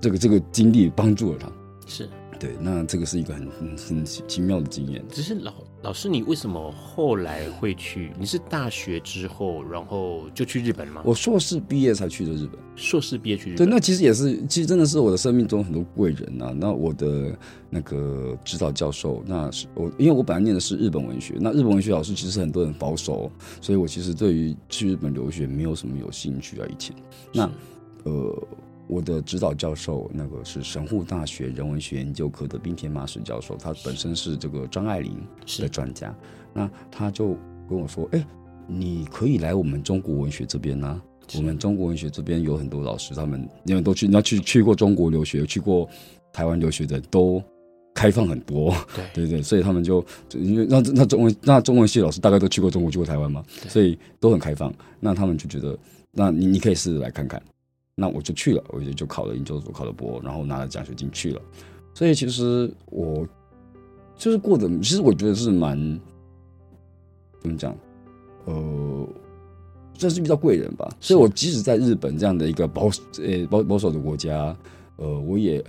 [0.00, 1.52] 这个这个经历帮助了他。
[1.86, 2.08] 是。
[2.40, 5.02] 对，那这个是一个很很很奇妙的经验。
[5.08, 8.10] 只是老老师，你为什么后来会去？
[8.18, 11.02] 你是大学之后，然后就去日本吗？
[11.04, 12.58] 我硕士毕业才去的日本。
[12.74, 13.56] 硕士毕业去日本。
[13.58, 16.56] 对，那其实也是，其实真的是我的生命中很多贵人啊。
[16.58, 26.66] 那我的那个指导教授，那是我，因为我本来念的是日本文学，那日本文学老师其实很多人保守，所以我其实对于去日本留学没有什么有兴趣啊。
[26.66, 26.96] 以前，
[27.30, 27.50] 那
[28.04, 28.42] 呃。
[28.86, 35.16] 我的指导教授，那个是神户大学人文学研究科的滨田麻史教授，他本身是这个张爱玲
[35.58, 36.14] 的专家，
[36.52, 37.36] 那他就
[37.68, 38.26] 跟我说：“哎、欸，
[38.66, 41.02] 你可以来我们中国文学这边呢、啊。
[41.34, 45.88] 我们中国文学这边有很多老师，他们因为都去，你要去去过中国留学，去过
[46.34, 47.42] 台湾留学的都
[47.94, 54.70] 开放很多，对 对对，所以他们就因为那那中文那中文系老师大概都去过中国，去过台湾嘛，所以都很开放。
[55.00, 55.78] 那他们就觉得，
[56.12, 57.42] 那你你可以试着来看看。”
[57.94, 61.40] 那我就去了，我就就考了研究所，考了博，然后拿了奖学金去了。
[61.94, 63.26] 所以其实我
[64.16, 65.78] 就是过得，其实我觉得是蛮
[67.40, 67.76] 怎么讲，
[68.46, 69.08] 呃，
[69.94, 70.88] 算是遇到贵人吧。
[71.00, 74.56] 所以我即使在日本这样的一个保呃保保守的国家，
[74.96, 75.64] 呃，我也。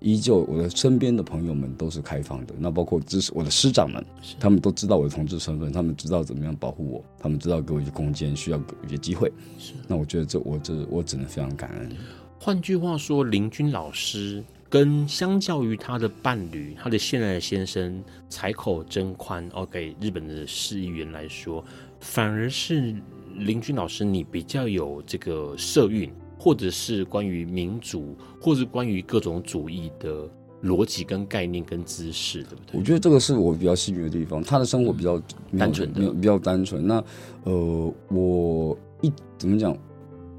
[0.00, 2.54] 依旧，我的身边的朋友们都是开放的。
[2.58, 4.04] 那包括支持我的师长们，
[4.38, 9.32] 他们都知道我的同志身份，他们知道怎么样保护我，他们知道给我一些空间，需要一些机会。
[9.58, 11.90] 是，那我觉得这我这我只能非常感恩。
[12.38, 21.64] 换句话说，林军老师跟相较于他的伴侣，他的现在的先生采口真宽哦，给日本的市议员来说，
[22.00, 22.94] 反而是
[23.34, 26.08] 林军老师你比较有这个社运。
[26.48, 30.26] 或者是关于民主，或者是关于各种主义的
[30.64, 32.80] 逻辑跟概念跟知识，对不对？
[32.80, 34.42] 我觉得这个是我比较幸运的地方。
[34.42, 35.20] 他的生活比较
[35.58, 36.86] 单纯，没有比较单纯。
[36.86, 37.04] 那
[37.44, 39.76] 呃，我一怎么讲？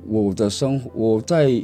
[0.07, 1.63] 我的生活，我在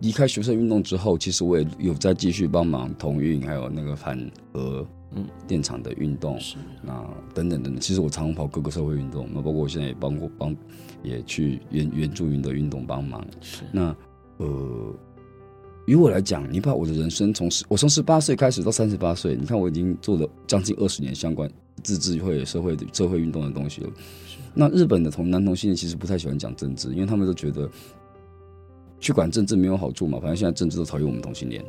[0.00, 4.18] 离开学生运动之后，其实我也有在继续帮忙同运，还有那个反
[4.54, 6.94] 核嗯电厂的运动，是那
[7.34, 7.78] 等等等等。
[7.78, 10.56] 其实我常常跑各个社会运动，那包括我现在也帮过帮。
[11.02, 13.26] 也去援援助云的运动帮忙。
[13.40, 13.94] 是那
[14.38, 14.94] 呃，
[15.86, 21.50] 于我来讲，你把我的人生从十我从十八岁开始到三十八岁，你看我已经做了将近二十年相关
[21.82, 23.90] 自治会社会的社会运动的东西了。
[24.26, 27.68] 是那日本的同男同性恋其实不太喜欢讲政治，因为他们都觉得
[29.00, 30.18] 去管政治没有好处嘛。
[30.20, 31.64] 反正现在政治都讨厌我们同性恋。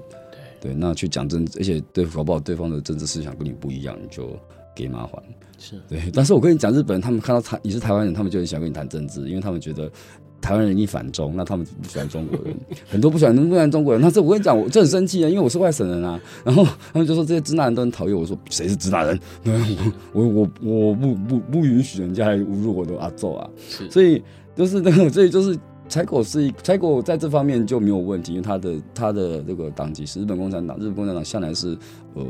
[0.61, 4.37] 对对，那去讲政治，而且对搞不好对方的政治思想跟你不一样，你就。
[4.79, 5.21] 给麻烦
[5.57, 9.91] 是对，但是我跟你讲，日本人他们看到台你是台湾人，他们就很想跟你谈政治，因为他们觉得
[10.39, 12.55] 台湾人一反中，那他们不喜欢中国人，
[12.87, 14.01] 很多不喜欢不喜欢中国人。
[14.01, 16.17] 但是我跟你讲，我就很生气啊，因为我是外省人啊。
[16.45, 16.63] 然后
[16.93, 19.19] 他们就说这些直男人都很讨厌我，说谁是直男人？
[20.13, 23.49] 我我我我不不不允许人家来侮辱我的阿祖啊。
[23.67, 24.23] 是，所以
[24.55, 31.77] 就是那个，所以就是柴狗是一采口在这方面就没有问题，因为他的他的这个党籍是日本共产党，日本共产党向来是
[32.13, 32.23] 呃。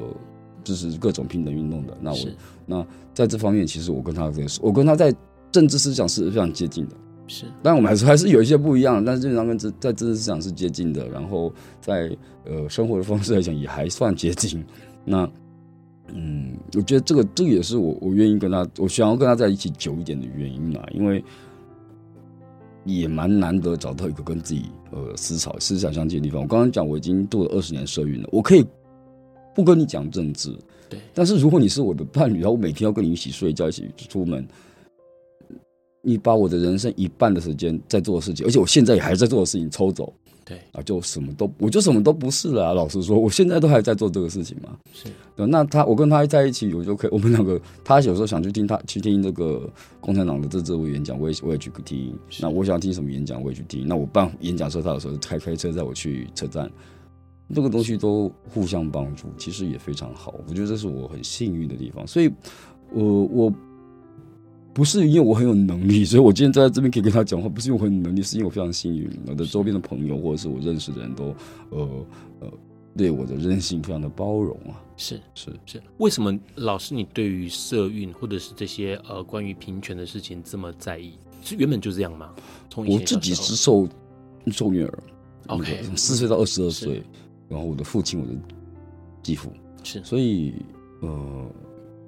[0.64, 2.18] 支持各种平等运动的，那我
[2.66, 5.14] 那在这方面，其实我跟他我跟他在
[5.52, 6.96] 政治思想是非常接近的，
[7.28, 14.64] 是，但我们还是还是有一些不一样，但是基本上跟在政治思想是接近的，然后在呃生活的方式来讲也还算接近。
[15.04, 15.30] 那
[16.14, 21.24] 嗯，我觉得这个这个也是我我愿意跟他，我想要跟他在一起久一点的原因嘛，因为
[22.86, 26.42] 也蛮难得找到一个跟自己呃思潮思想相近的地方。
[26.42, 28.66] 我刚刚讲我已经做了二十年社运了，我可以。
[29.56, 30.56] 不跟你讲政治，
[30.90, 31.00] 对。
[31.14, 34.48] 但是如果你是我的伴侣，然后我每天要跟你一起睡觉，一起出门，
[36.02, 40.14] 你把我的人生一半的时间在做的事情，而且我现在也还在做的事情抽走，
[40.46, 42.74] 对啊，就什么都，我就什么都不是了啊。
[42.74, 44.78] 老实说，我现在都还在做这个事情嘛。
[44.94, 45.10] 是。
[45.48, 49.70] 那他，我跟他在一起，我就可以，我们两个，他有时候想去听他去听这个
[50.02, 52.18] 共产党的政治委演讲，我也我也去听。
[52.42, 53.88] 那我想听什么演讲，我也去听。
[53.88, 56.70] 那我办演讲车，他有时候开开车载我去车站。
[57.54, 60.36] 这个东西都互相帮助，其实也非常好。
[60.48, 62.06] 我觉得这是我很幸运的地方。
[62.06, 62.30] 所以，
[62.94, 63.52] 呃，我
[64.74, 69.10] 不是因为我很有能力，所以我今天在这边可以跟他讲话，不是因为我很有能力，是因为我非常幸运。
[69.28, 71.36] 我的周边的朋友或者是我认识的人都，
[71.72, 72.06] 呃
[72.42, 72.54] 呃，
[72.96, 74.80] 对我的任性非常的包容啊。
[74.96, 75.82] 是是是。
[75.98, 81.14] 为什么老师你对于社运或者是这些呃关于平权的事情这么在意？
[81.42, 82.30] 是原本就这样吗？
[82.70, 83.88] 从我自己是受
[84.48, 85.00] 受虐儿
[85.48, 87.02] ，OK，四岁到二十二岁。
[87.50, 88.34] 然后我的父亲，我的
[89.24, 89.52] 继父
[89.84, 90.54] 是，所以
[91.02, 91.46] 呃，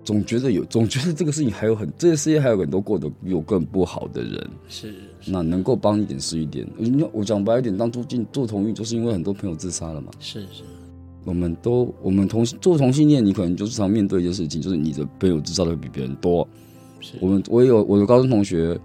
[0.03, 4.49] 总觉得有，总觉得这个事情还有很，这个世界还有很多过得比我更不好的人。
[4.67, 6.67] 是，是那能够帮一点是一点。
[7.11, 10.11] 我讲白一点，当初进做同运，就是因为很多朋友自杀了嘛。
[10.19, 10.63] 是是。
[11.23, 16.47] 我们都，我们同做同性恋，你可能就是常面对一件事情，就是你的朋友自杀的会比别人多。
[16.99, 18.79] 是我们，我也有我的高中同学，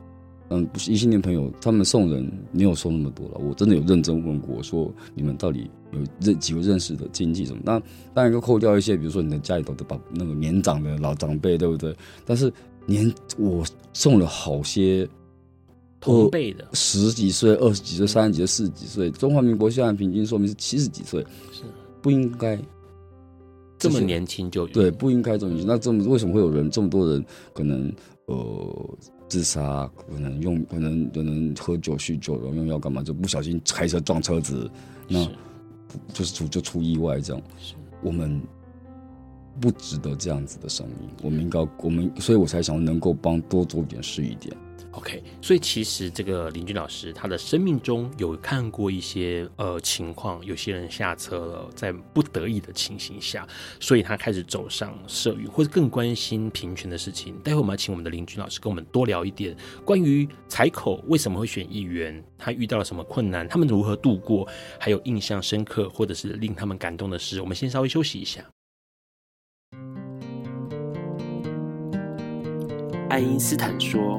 [0.49, 3.39] 嗯，不是异性恋朋友，他们送人没有送那么多了。
[3.39, 7.61] 我真的有认真问过，说你们到底有认几个认识的亲戚什么？
[7.65, 7.81] 那
[8.15, 11.95] 当然就扣掉一些，比如说你的家里头的把那个年长的老长辈，对不对？
[12.25, 12.53] 但是
[12.87, 15.09] 年我送了好些
[16.01, 19.11] 同辈的，十几岁、二十几岁、三十几岁、四十几岁。
[19.11, 21.21] 中华民国现在平均寿命是七十几岁。
[21.53, 21.63] 是。
[22.01, 22.57] 不应该
[23.79, 25.67] 这么年轻就对，不应该这么年轻。
[25.67, 27.93] 那这么为什么会有人这么多人可能
[28.27, 28.99] 呃
[29.29, 29.91] 自杀？
[30.11, 33.03] 可能用可能可能喝酒酗酒，然后用药干嘛？
[33.03, 34.71] 就不小心开车撞车子，
[35.09, 35.25] 那
[36.13, 37.43] 就是出就出意外这样。
[38.03, 38.41] 我们
[39.61, 41.09] 不值得这样子的生命。
[41.23, 44.57] 我们应该我们，所以我才想能够帮多做点是一点。
[44.97, 53.47] OK，所以其实这个林君老师，他的生命中有看过一些呃情况，有些人下车了，在不得已的情形下，
[53.79, 57.37] 所以他开始走上社运，或者更关心平权的事情。
[57.45, 64.49] 待会我们要请我们的林君老师跟我们多聊一点关于采口为什么会选议员，他遇到了什么困难，他们如何度过，
[64.81, 67.43] 还有印象深刻或者是令他们感动的事。
[67.43, 68.43] 我们先稍微休息一下。
[73.11, 74.19] 爱因斯坦说。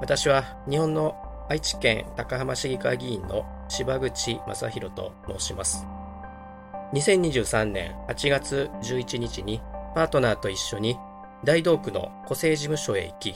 [0.00, 1.16] 私は日本の
[1.48, 5.86] 爱知県高浜市议会议员の柴口正弘と申します。
[6.92, 9.60] 2023年8月11日に
[9.94, 10.98] パートナーと一绪に
[11.44, 13.34] 大东区の戸籍事务所へ行き、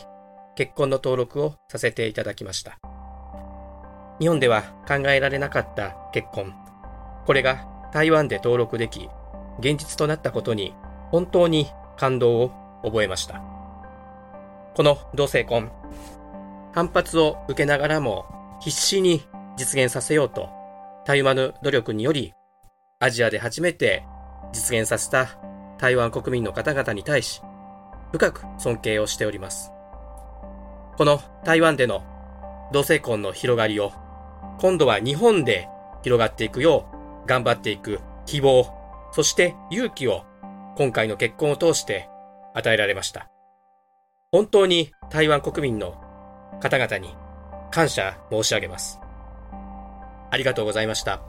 [0.55, 2.79] 结婚の登录をさせていただきました。
[4.21, 6.53] 日本では考えられなかった结婚。
[7.25, 9.09] これが台湾で登录でき、
[9.63, 10.75] 现実となったことに
[11.11, 12.51] 本当に感动を
[12.83, 13.43] 覚えました。
[14.75, 15.71] この同性婚、
[16.73, 18.27] 反発を受けながらも
[18.61, 19.23] 必死に
[19.57, 20.49] 実现させようと、
[21.05, 22.35] たゆまぬ努力により、
[23.01, 24.05] アジアで初めて
[24.53, 25.39] 実现させた
[25.79, 27.43] 台湾国民の方々に対し、
[28.13, 29.73] 深く尊敬をしております。
[30.97, 32.03] この台湾での
[32.73, 33.93] 同性婚の広がりを、
[34.59, 35.69] 今度は日本で
[36.03, 36.87] 広がっていくよ
[37.25, 38.67] う顽张っていく希望、
[39.13, 40.25] そして勇気を
[40.77, 42.09] 今回の结婚を通して
[42.55, 43.31] 与えられました。
[44.33, 46.10] 本当に台湾国民の
[46.62, 47.16] 方々に
[47.72, 48.02] 感谢
[48.32, 49.00] 申し上げます。
[50.32, 51.20] ありがとうございました。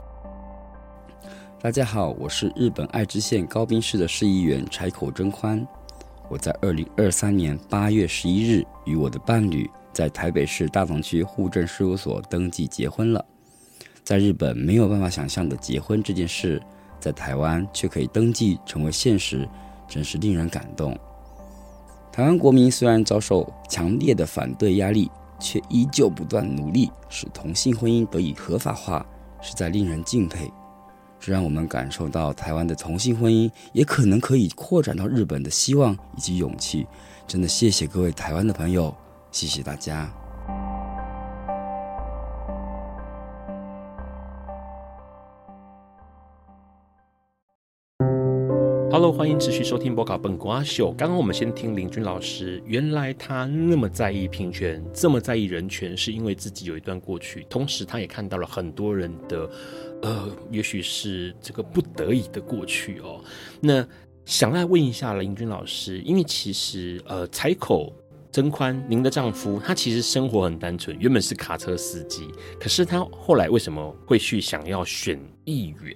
[1.61, 5.65] 大家好，我是日本爱知县高滨市的市议员柴口真宽。
[6.29, 13.23] 我在二零二三年八月十一日与我的伴侣在台北市大同区户政事务所登记结婚了。
[14.03, 16.61] 在日本没有办法想象的结婚这件事，
[16.99, 19.47] 在台湾却可以登记成为现实，
[19.87, 20.97] 真是令人感动。
[22.11, 25.09] 台湾国民虽然遭受强烈的反对压力，
[25.42, 29.04] 却依旧不断努力使同性婚姻得以合法化，
[29.42, 30.50] 实在令人敬佩。
[31.18, 36.86] 这让我们感受到台湾的同性婚姻也可能可以扩展到日本的希望以及勇气。
[37.26, 38.94] 真的谢谢各位台湾的朋友，
[39.30, 40.21] 谢谢大家。
[49.12, 50.90] 欢迎持续收听《波卡笨瓜秀》。
[50.96, 59.48] 刚刚我们先听林君老师，原来他那么在意平权，这么在意人权，是因为自己有一段过去，同时他也看到了很多人的，
[60.00, 63.22] 呃，也许是这个不得已的过去哦。
[63.60, 63.86] 那
[64.24, 67.92] 想来问一下林君老师，因为其实呃，柴口
[68.32, 75.94] 真宽，您的丈夫，他其实生活很单纯，原本是卡车司机，可是他后来为什么会去想要选议员？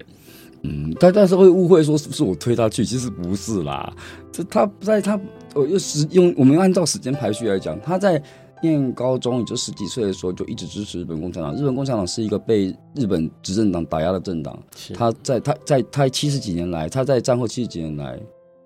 [0.67, 3.93] 嗯，但但是会误会说是不是我推他去，其实不是啦。
[4.33, 5.19] 这他在他
[5.55, 8.23] 呃用时用我们按照时间排序来讲，他在
[8.63, 11.55] 念高中也就十几岁的时候就一直支持日本共产党。
[11.55, 14.59] 日本共产党是一个被日本执政党打压的政党。
[14.95, 18.19] 他在他在他七十几年来，他在战后七十几年来。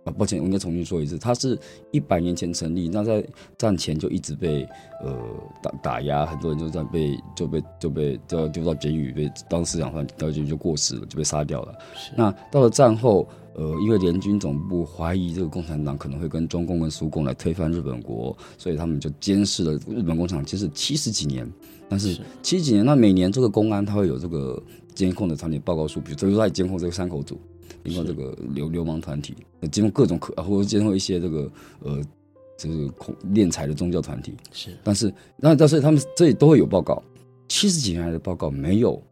[0.05, 1.19] 啊，抱歉，我应该重新说一次。
[1.19, 1.59] 它是
[1.91, 3.27] 一百年前成立，那在
[3.59, 4.67] 战前就一直被
[5.03, 5.15] 呃
[5.63, 11.75] 打打压，很多人就在被就被就被就要丢到监狱，被当思想犯，到监狱就过世了，就被杀掉了。
[12.17, 21.47] 那到了战后，呃，因为联军总部怀疑这个共产党可能会跟中共跟苏共来推翻日本国，所以他们就监视了日本工厂，其实七十几年。
[21.91, 24.63] 但是七十几年，那每年这个公安他会有这个
[24.95, 27.39] 监控的团体报告书，比如说在监控这个山口组，
[27.85, 29.35] 监控这个流流氓团体，
[29.69, 31.51] 监控各种可，或者监控一些这个
[31.81, 32.03] 呃，
[32.57, 34.35] 就是恐敛财的宗教团体。
[34.53, 37.03] 是，但是那但是他们这里都会有报告，
[37.49, 39.03] 七十几年来的报告没有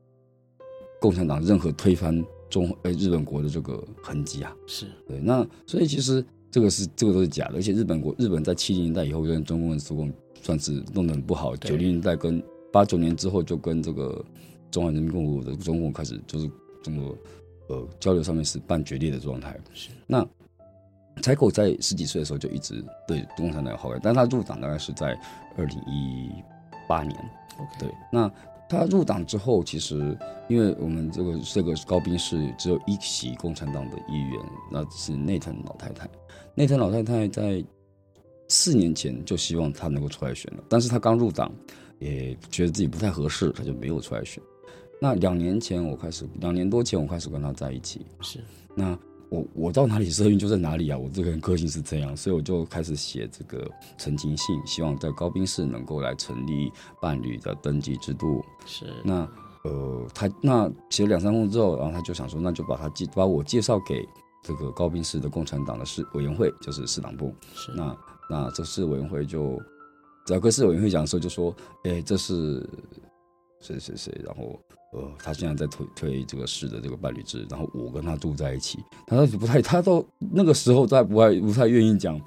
[1.01, 4.55] 共产党任何推翻中呃日本国的这个痕迹啊。
[4.67, 4.87] 是。
[5.07, 12.43] 对，那所以其实这个是这个都是假的，而且日本国日本在七零年代以后跟中共跟苏共算是弄得很不好，九零年代跟
[12.73, 14.25] 八九年之后，就跟这个
[14.71, 16.51] 中华人民共和国的中共开始就是
[16.83, 17.17] 这么
[17.69, 19.59] 呃交流上面是半决裂的状态。
[19.73, 19.91] 是。
[20.07, 20.27] 那
[21.23, 25.19] 柴口在十几岁的时候就一直对共产党有好感，但他入党大概是在
[25.57, 26.31] 二零一
[26.89, 27.17] 八年。
[27.79, 28.31] 对，那
[28.69, 30.17] 他入党之后，其实
[30.49, 34.41] 因为我们这个这个高斌是只有一席共产党的议员，
[34.71, 36.09] 那是内藤老太太。
[36.55, 37.65] 内藤老太太在
[38.49, 41.53] 四年前就希望他能够出来选了，但是他刚入党。
[42.01, 44.41] 也觉得自己不太合适，他就没有出来选。
[45.01, 48.07] 那两年前我开始，两年多前我开始跟他在一起。
[48.21, 48.39] 是，
[48.73, 48.97] 那
[49.31, 58.45] 我我到哪里社运就在哪里啊，我这个人个性是这样，所以我就开始写这个澄清信，希望在高滨市能够来成立伴侣的登记制度。
[58.67, 59.29] 是，那
[59.65, 64.07] 呃，他那写了两三封之后，然后他就想说，那就把他介把我介绍给
[64.43, 67.35] 这个高滨市的共产党的市委员会，就是市党部。
[67.55, 67.97] 是，那
[68.31, 69.61] 那这市委员会就。
[70.27, 72.61] 在跟市委员会讲的时候，就说：“哎、欸，这是
[73.63, 74.21] 谁谁谁？
[74.23, 74.61] 然后
[74.93, 78.79] 呃，他现在在推推这个市的这个伴侣制，然后我跟他住在一起。
[79.07, 82.21] 他都不太，他到那个时候在不太不太愿意讲，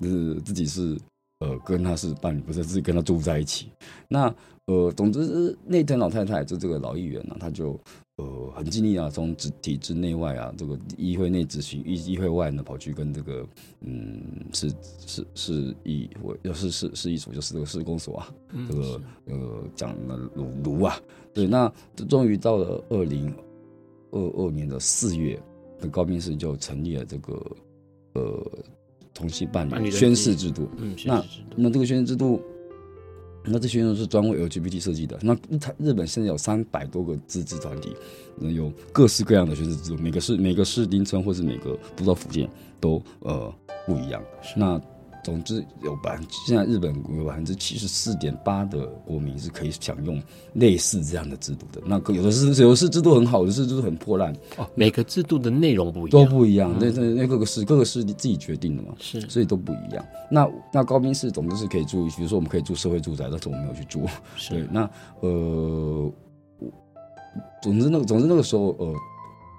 [0.00, 0.98] 就是自己是
[1.40, 3.70] 呃跟他是伴侣，不是自己跟他住在一起。
[4.08, 4.34] 那
[4.66, 7.78] 呃，总之那藤老太太就这个老议员呢、啊，他就。”
[8.18, 13.46] 呃，很尽力啊，从体体制内外啊，这个议会内执行，议议会外呢，跑去跟这个，
[13.82, 14.20] 嗯，
[14.52, 14.68] 是
[15.06, 18.34] 是是议我要是是是议所，就是这个市公所啊，
[18.68, 21.00] 这个呃讲了卢卢啊，
[21.32, 21.72] 对，那
[22.08, 23.32] 终于到了二零
[24.10, 25.40] 二二年的四月，
[25.80, 27.56] 那高滨市就成立了这个
[28.14, 28.52] 呃
[29.14, 32.42] 同性伴侣宣誓制度，嗯，那那这个宣誓制度。
[33.50, 35.18] 那这些呢是专为 LGBT 设计的。
[35.22, 37.94] 那它日本现在有三百多个自治团体，
[38.40, 42.48] 有各式各样的学生制度，每个市每个市町村或是每个都道府县
[42.80, 43.52] 都呃
[43.86, 44.22] 不一样。
[44.56, 44.80] 那
[45.24, 50.22] 总之有百分现在日本有百分之七十四点八的国民是可以享用
[50.54, 51.82] 类似这样的制度的。
[51.84, 54.32] 那有的是有的是制度很好，有的是制度很破烂。
[54.56, 56.74] 哦，每个制度的内容不一样，都不一样。
[56.80, 60.04] 那那那各个市各个市自己决定的嘛，是，所以都不一样。
[60.30, 64.06] 那那高滨市总之是可以住，比如说我们可以住社会住宅，但是我们没有去住。
[64.36, 64.90] 是对，那
[65.20, 66.12] 呃，
[67.62, 68.94] 总之那个总之那个时候呃，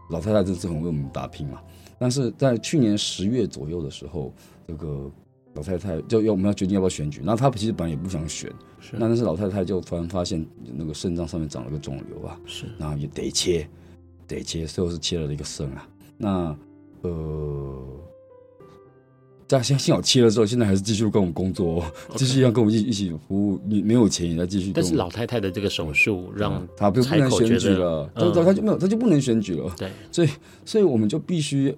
[0.10, 1.60] 老太太真是很为我们打拼嘛。
[1.98, 4.34] 但是在去年十月左右的时候，
[4.68, 5.12] 这个。
[5.60, 8.50] 老太太就要我们要决定要不要选举，那她其实本来也不想选，
[8.80, 13.68] 是，那但是老太太就突然发现那个肾脏上面长了个肿瘤啊，是，然后也得切，
[14.26, 15.86] 得切，最后是切了一个肾啊。
[16.18, 16.58] 那
[17.02, 17.86] 呃，
[19.48, 21.84] 在幸幸好切了之后，现在还是继续跟我们工作，
[22.16, 24.72] 继.续要跟我们一一起服务，你没有钱也在继续。
[24.74, 29.76] 但是老太太的这个手术让她不不能选举了，她、嗯、她就没有，她就不能选举了。
[29.78, 30.30] 对，所以
[30.64, 31.76] 所以我们就必须，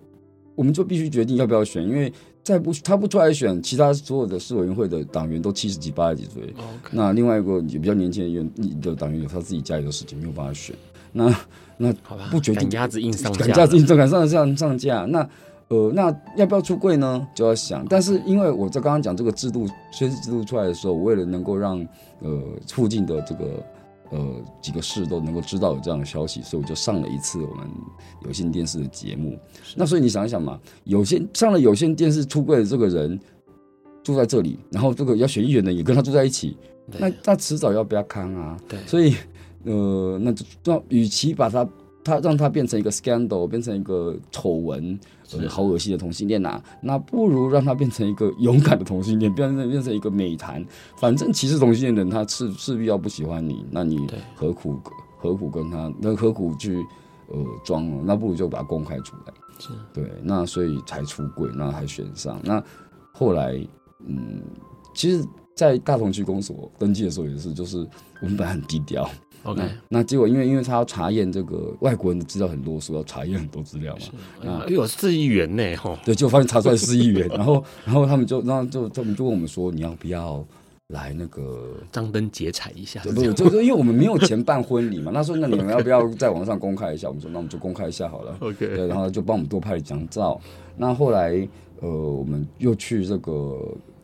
[0.53, 2.13] 我们就必须决定要不要选，因为。
[2.43, 6.43] 再不，他不出来选，其他所有的市委员会的党员都七十几、八十几岁。
[6.43, 6.89] Okay.
[6.91, 10.75] 那另外一个也比较年轻的员的党员有他自己家里的事情，没有办法选。
[11.11, 11.31] 那
[11.77, 11.93] 那
[12.31, 15.05] 不决定，赶鸭子硬上架，赶鸭子硬上赶上上上架。
[15.05, 15.29] 那
[15.67, 17.27] 呃，那要不要出柜呢？
[17.35, 17.85] 就要想。
[17.87, 21.79] 但是因为我在刚刚讲这个制度宣誓制度出来的时候，我为了能够让
[22.21, 23.63] 呃附近的这个。
[24.11, 27.65] 呃，几个市都能够知道有这样的消息，所以我就上了一次我们
[28.25, 29.39] 有线电视的节目。
[29.75, 33.17] 那所以你想一想嘛，有线上了有线电视出柜的这个人
[34.03, 36.57] 住在这里，然后这个要选议员的也跟他住在一起，
[36.99, 38.57] 那那迟早要被他看啊。
[38.67, 39.15] 对，所以
[39.63, 41.67] 呃，那就那与其把他
[42.03, 44.99] 他让他变成一个 scandal，变成一个丑闻。
[45.33, 50.61] 呃好恶心的同性恋呐、啊，那不如让他变成一个勇敢的同性恋，变成变成一个美谈。
[50.97, 54.77] 反正歧视同性恋的人，他势势必要不喜欢你，那你何苦
[55.17, 55.89] 何苦跟他？
[56.01, 56.75] 那何苦去
[57.29, 58.03] 呃装了？
[58.03, 59.33] 那不如就把它公开出来。
[59.57, 62.37] 是对，那所以才出柜，那还选上。
[62.43, 62.61] 那
[63.13, 63.53] 后来，
[64.05, 64.41] 嗯，
[64.93, 65.25] 其实，
[65.55, 67.87] 在大同区公所登记的时候也是，就是
[68.21, 69.09] 我们本来很低调。
[69.43, 73.97] OK，那，那结果因为因为他要查验这个外国人的资料很啰嗦，要查验很多资料
[74.43, 74.49] 嘛。
[74.51, 75.97] 啊，有四亿元呢，吼。
[76.05, 80.45] 对，就发现查出来四亿元， 然后然后他们就然后就他们就问我们说，你要不要
[80.87, 83.01] 来那个张灯结彩一下。
[83.03, 85.11] 不 是，就是因为我们没有钱办婚礼嘛。
[85.11, 90.39] 他说：“那你们要不要在网上公开一下？”我们说：“那我们就公开一下好了。” OK，对，然后就帮我们多拍了几张照。
[90.77, 91.47] 那后来，
[91.79, 93.31] 呃，我们又去这个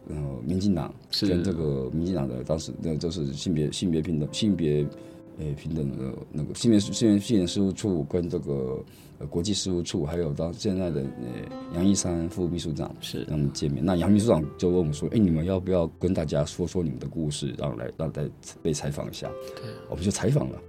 [0.10, 0.16] 呃
[0.46, 4.86] 民进党，跟这个民进党的当时那就是性别性别平等性别
[5.40, 8.84] 诶平等的那个新闻新闻新闻事务处跟这个。
[9.20, 13.84] 呃，国际事务处还有到现在的呃杨一山副秘书长是让我们见面。
[13.84, 18.30] 那杨秘书长就问我们说：“哎，你们要不要跟大家说说你们的故事，然后来让大家
[18.62, 19.28] 被采访一下？”
[19.58, 20.62] 对，我们就采访了。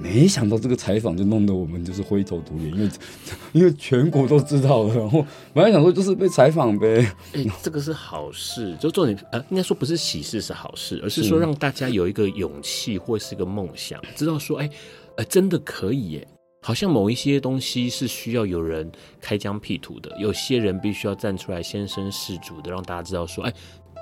[0.00, 2.90] 没想到这个采访就弄得我们就是灰头土脸，因为
[3.52, 4.94] 因为全国都知道了。
[4.94, 7.12] 然后本来想说就是被采访呗。
[7.32, 14.70] 哎， 这个是好事，就重点呃，应该说不是喜事是好事，而是说让大家有一个勇气或是一个梦想，知道说哎，
[15.16, 16.28] 呃，真的可以耶。
[16.60, 18.90] 好像某一些东西是需要有人
[19.20, 23.52] 开疆辟土的，有些人必须要站出来先声士卒的，让大家知道说，哎，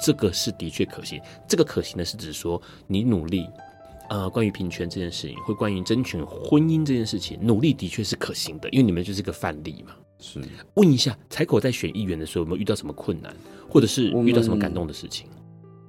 [0.03, 1.20] 这个是的确可行。
[1.47, 3.47] 这个可行的是指说你努力，
[4.09, 9.95] 呃，关于平权这件事情，会关于争取婚姻这件事情，努力的确是可行的，因为你们就是个范例嘛。
[10.19, 10.41] 是。
[10.75, 13.35] 问一下，彩口在选议员的时候有没有遇到什么困难，
[13.69, 15.27] 或者是遇到什么感动的事情？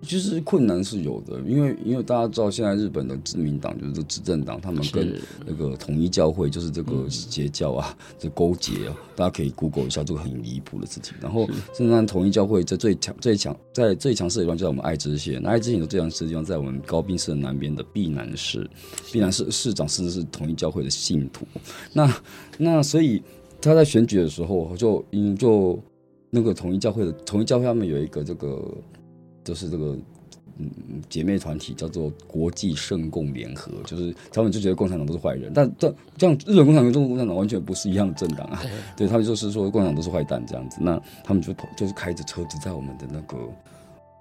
[0.03, 11.15] 其实困难是有的，因为因为大家知道现在日本的自民党就是执政党，他们跟那个统一教会就是这个邪教啊， 这勾结啊，大家可以 Google 一下这个很离谱的事情。
[11.19, 18.69] 然后，甚至统一教会在最强最强在最强势的地方就在我们爱知县，那爱知县的最强势的地方在我们高滨市的南边的碧南市，
[19.11, 21.45] 碧南市市长甚至是统一教会的信徒。
[21.91, 22.21] 那
[22.59, 23.21] 那所以
[23.59, 25.81] 他在选举的时候就嗯就
[26.29, 28.63] 那个统一教会的统一教会他们有一个这个。
[29.47, 29.97] 就是这个
[30.57, 30.69] 嗯
[31.07, 38.61] 姐妹团体叫做国际圣共联合，就是他们就觉得共产党都是坏人，但这这样日本共产党跟中国共产党完全不是一样的政党啊，
[38.97, 43.37] 对，他们就是说共产党都是坏蛋这样子，那他们就就是开着车子在我们的那个，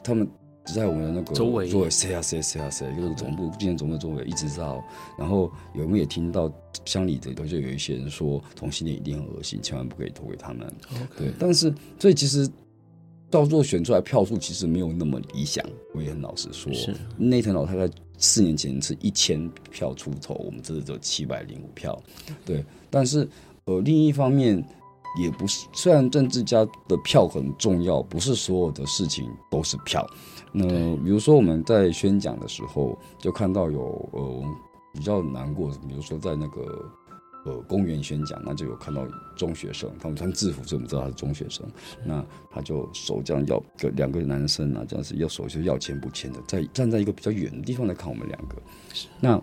[0.04, 0.28] 他们
[0.64, 4.84] 在我们的那个周围，周围塞啊塞塞啊塞，就是总部今年总部周围一直到，
[5.18, 6.52] 然后有没有也听到
[6.84, 10.70] 乡里的就有一些人说同性恋一定很恶心，千万不可以投给他们，
[11.16, 12.48] 对，但是所以其实。
[13.30, 15.64] 到最后选出来票数其实没有那么理想，
[15.94, 16.72] 我也很老实说。
[16.72, 22.00] 是内藤老太太四年前是一千票出头，我们这次只有七百零五票。
[22.44, 23.28] 对，但是
[23.64, 24.62] 呃，另一方面
[25.20, 30.06] 也不是，虽然政治家的票很重要，不是所有的事情都是票。
[30.52, 30.66] 那
[30.98, 34.44] 比如说我们在宣讲的时候，就看到有呃
[34.92, 36.90] 比较难过，比如说在那个。
[37.46, 41.64] 呃，公园宣讲，那就有看到中学生，他们穿制服，所以我们知道他是中学生。
[42.04, 48.56] 那他就手这样要，个两个男生啊，这样子要手就要钱不钱的，在站在一个比较远的地方来看我们两个，
[49.20, 49.40] 那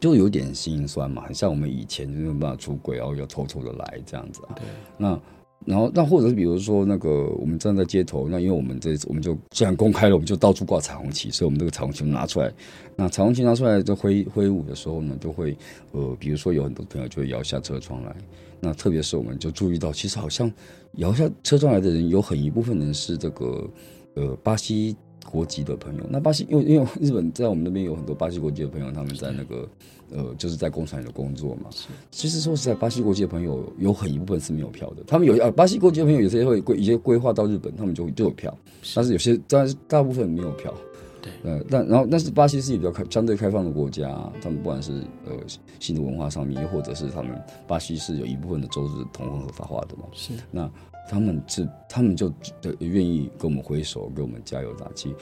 [0.00, 4.54] 就有点心酸嘛，很像我们以前就没有办法出轨，然后要偷偷的来这样子啊。
[4.56, 4.64] 对，
[4.96, 5.20] 那。
[5.66, 12.50] 然后，那或者是比如说那个，我们站在街头，那因为我们这我们就既然公开了，我们就到处挂彩虹旗，所以我们这个彩虹旗拿出来，
[12.96, 15.56] 那彩虹旗拿出来就挥挥舞的时候呢，就会
[15.92, 18.16] 呃，比如说有很多朋友就会摇下车窗来，
[18.60, 20.50] 那特别是我们就注意到，其实好像
[20.94, 23.68] 摇下车窗来的人有很一部分人是这个
[24.14, 24.96] 呃巴西。
[25.24, 29.68] 国籍的朋友，那巴西因为因为日本在我们那边有很多巴西国籍的朋友，他们在那个
[30.10, 31.68] 呃，就是在工厂里的工作嘛。
[32.10, 35.02] 其实说实在，巴西国籍的朋友有很一部分是没有票的。
[35.06, 38.56] 他们有啊，巴西国籍的朋友有些会规一些规划到日本，他们就就有票，
[38.94, 40.72] 但是有些但是大部分没有票。
[41.20, 44.08] 对，呃，但然后但是巴西是一个比较开相对开放的国家，
[44.40, 44.92] 他们不管是
[45.26, 45.32] 呃
[45.78, 50.04] 新的文化上面，又或者是他们巴西是有一部分的州是同婚合法化的嘛。
[50.14, 50.70] 是那。
[51.08, 52.32] 他们是，他们就
[52.80, 55.14] 愿意跟我们挥手，给我们加油打气.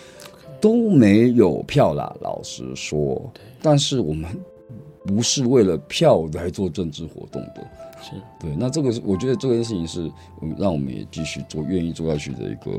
[0.61, 2.15] 都没有票啦。
[2.21, 3.31] 老实说，
[3.63, 4.29] 但是我们
[5.05, 7.67] 不是为了票来做政治活动的，
[8.03, 8.57] 是对。
[8.57, 10.11] 那这个是，我觉得这件事情是，
[10.59, 12.73] 让我们也继续做，愿意做下去的一个。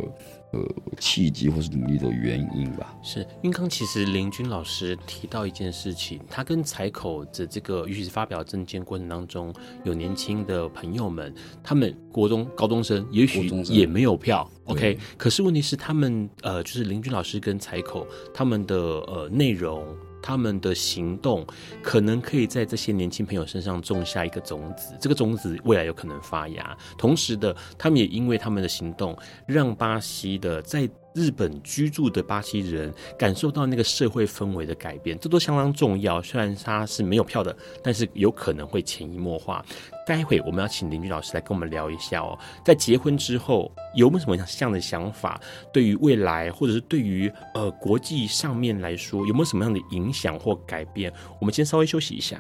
[0.54, 0.66] 呃，
[0.98, 2.95] 契机或是努力的原因吧。
[3.04, 14.98] 是，因为刚其实林军老师提到一件事情，他跟采口的这个，尤其是发表政见过程当中，有年轻的朋友们，他们国中高中生也许也没有票，OK。
[15.18, 19.86] 可是问题是，他们呃，就是林军老师跟采口他们的呃内容。
[20.22, 21.45] 他们的行动
[21.82, 26.78] 可能可以在这些年轻朋友身上种下一个种子，这个种子未来有可能发芽。
[26.97, 36.22] 同时的，他们也因为他们的行动，让巴西的在日本居住的巴西人感受到那个社会氛围的改变，这都相当重要。
[36.22, 39.65] 虽然他是没有票的，但是有可能会潜移默化。
[40.05, 45.41] 待会我们要请林军老师来跟我们聊一下哦，在结婚之后有没有什么样的想法？
[45.74, 51.11] 对于未来，或者是对于呃国际上面来说，有没有什么样的影响或改变？
[51.41, 52.39] 我们先稍微休息一下。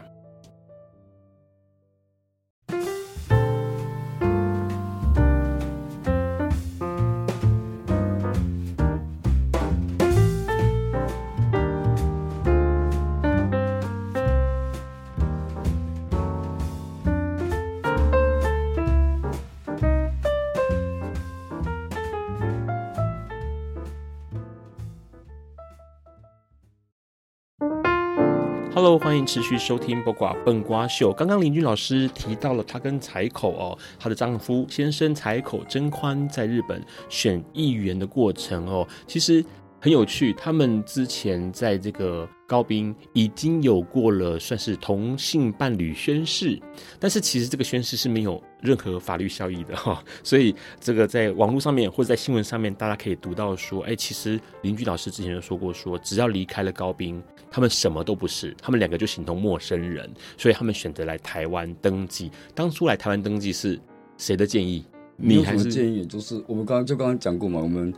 [28.77, 31.09] Hello，欢迎持续收听《播瓜笨瓜秀》。
[31.15, 39.43] 刚刚林俊老师提到了她跟采口哦，她的丈夫先生采口真宽在日本选议员的过程哦，其实。
[39.79, 46.59] 很有趣，他们之前在这个高滨已经有过了算是同性伴侣宣誓，
[46.99, 62.31] 但是其实这个宣誓是没有任何法律效益的哈，所以这个在网络上面或者在新闻上面，大家可以读到说，哎，其实邻居老师之前就说过说，说只要离开了高斌，他们什么都不是，他们两个就形同陌生人，所以他们选择来台湾登记。
[62.55, 63.79] 当初来台湾登记是
[64.17, 64.85] 谁的建议？
[65.15, 67.93] 你还是建议就是我们刚刚就刚刚讲过嘛，我们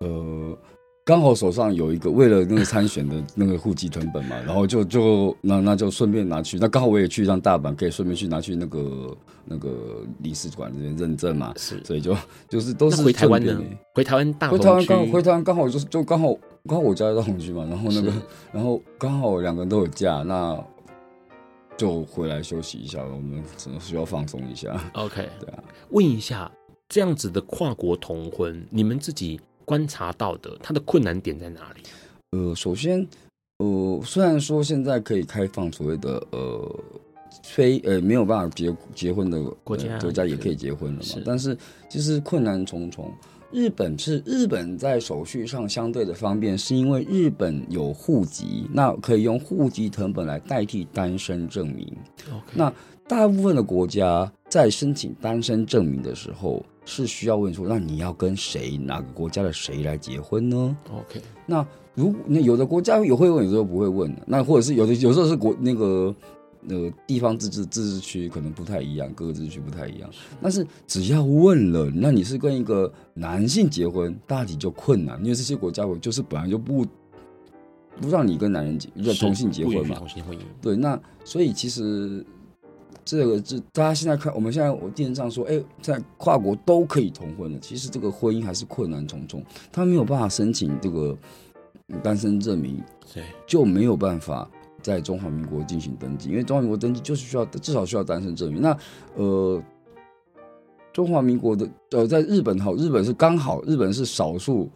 [0.00, 0.58] 呃。
[1.08, 12.14] 刚好手上有一个为了那个参选的那个户籍成本嘛， 然后就就那那就顺便拿去，那刚好我也去一趟大阪，可以顺便去拿去那个那个领事馆这边认证嘛，是，所以就
[12.46, 13.58] 就是都是回台湾的，
[13.94, 16.36] 回台湾大回台湾刚回台湾刚好就是就刚好
[16.66, 18.12] 刚好我家在大同区嘛，然后那个
[18.52, 20.62] 然后刚好两个人都有假，那
[21.78, 24.78] 就回来休息一下，我们只能需要放松一下。
[24.92, 26.52] OK，对啊，问一下
[26.86, 29.40] 这样子的跨国同婚，你们自己。
[29.68, 31.82] 观察到的，它的困难点在哪里？
[32.30, 33.06] 呃，首先，
[33.58, 36.80] 呃，虽然说现在可以开放所谓的呃
[37.42, 41.54] 非呃没有办法结结婚的国家国家也可以结婚了嘛，是，但是
[41.86, 43.12] 其实困难重重。
[43.50, 51.94] 日本是日本在手续上相对的方便，是因为日本有户籍，那可以用户籍成本来代替单身证明。
[52.54, 52.72] 那
[53.06, 61.64] 大部分的国家在申请单身证明的时候，是需要问说，那你要跟谁，哪个国家的谁来结婚呢？OK，那
[61.94, 64.22] 如那有的国家有会问，有时候不会问的。
[64.26, 66.14] 那或者是有的有时候是国那个
[66.66, 70.08] 呃地方自治自治区可能不太一样，各个自治区不太一样。
[70.40, 76.86] 但是只要问了，那你是跟一个男性结婚，大体就困难，因为这些国家我就是本来就不
[78.00, 79.96] 不让你跟男人结，就同性结婚嘛。
[79.96, 80.40] 同性婚姻。
[80.62, 82.24] 对，那所以其实。
[83.08, 87.58] 这个这大家现在看，我们现在我电视上说，哎，在跨国都可以同婚了。
[87.58, 89.42] 其实这个婚姻还是困难重重，
[89.72, 91.16] 他没有办法申请这个
[92.02, 92.78] 单身证明，
[93.14, 94.46] 对，就没有办法
[94.82, 98.60] 在中华民国进行登记，因为中华民国登记就是需要至少需要单身证明。
[98.60, 98.76] 那
[99.14, 99.62] 呃，
[100.92, 104.68] 中华民国的呃，在日本好，日本是刚好，日本是少数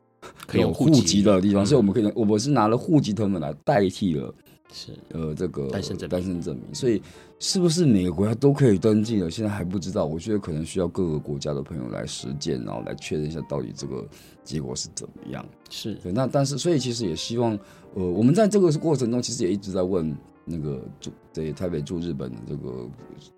[0.55, 4.35] 有户籍的地方，所以我们可以，我们是拿了户籍謄本来代替了。
[4.73, 7.01] 是呃，这个单身证单身证明，所以
[7.39, 9.31] 是不是每个国家都可以登记的？
[9.31, 10.07] 现在还不知道。
[10.07, 14.09] 我觉得可能需要各个国家的朋友来实践，然后来确认一下到底这个
[14.43, 15.45] 结果是怎么样。
[15.69, 17.53] 是对，那但是所以其实也希望，
[17.95, 22.89] 呃，我们在这个过程中其实也一直在问那个驻对台北驻日本的这个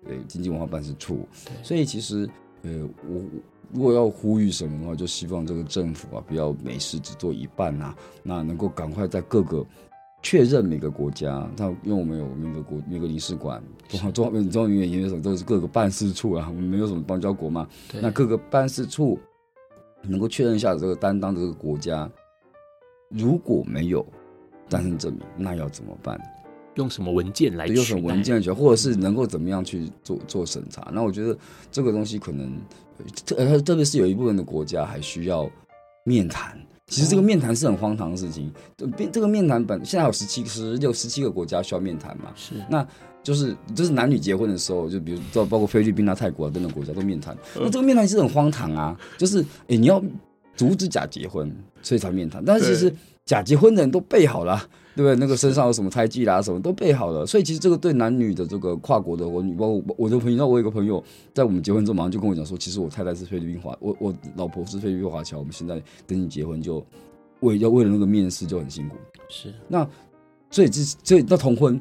[0.05, 1.27] 呃经济文化办事处。
[1.61, 2.29] 所以其实
[2.61, 3.21] 呃，我
[3.73, 9.65] 如果要呼吁什么的话，就希望这个政府啊，不要没事只做一半啊，那能够赶快在各个。
[10.25, 17.67] 确认每个国家，他因为我们有每个国那个领事馆，中华中华中华民国研究所都是各个办事处啊，我们没有什么邦交国嘛。
[18.01, 19.19] 那各个办事处
[20.01, 22.09] 能够确认一下这个担当的这个国家，
[23.09, 24.03] 如果没有
[24.67, 26.19] 单身证明，那要怎么办？
[26.73, 27.67] 用什么文件来？
[27.67, 28.51] 用什么文件来？
[28.51, 30.89] 或者是能够怎么样去做做审查？
[30.91, 31.37] 那我觉得
[31.71, 32.51] 这个东西可能，
[33.27, 35.47] 特特别是有一部分的国家还需要
[36.03, 36.59] 面谈。
[36.87, 38.51] 其实这个面谈是很荒唐的事情。
[38.77, 42.25] 这这个面谈本现在有十七、十六、十七个国家需要面谈嘛？
[42.35, 42.87] 是，那
[43.23, 47.35] 就是就是男女结婚的时候，就比如说包括菲律宾啊、泰国啊等等国家都面谈。
[47.55, 50.01] 那这个面谈其实很荒唐啊，就是哎，你要
[50.55, 52.43] 阻止假结婚，所以才面谈。
[52.45, 52.95] 但是其实
[53.25, 54.67] 假结婚的人都备好了。
[54.95, 55.15] 对不对？
[55.19, 57.25] 那个身上有什么胎记啦，什么都备好了。
[57.25, 61.03] 所以其实这个对男女的这个跨国的，我女包括我的朋友，那我有个朋友，
[61.33, 66.81] 在我们结婚之后马上就跟我讲说，其实我太太是菲律宾华，我我老婆是菲律宾华侨，我们现在等你结婚就
[67.41, 68.95] 为要为了那个面试就很辛苦。
[69.27, 69.85] 是，那
[70.49, 71.77] 所以这所以那同婚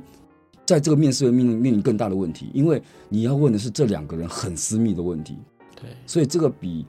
[0.67, 5.39] 在这个面试会面临面临更大的问题，因为你要问的是这两个人很私密的问题。
[5.81, 6.85] 对，所以这个比。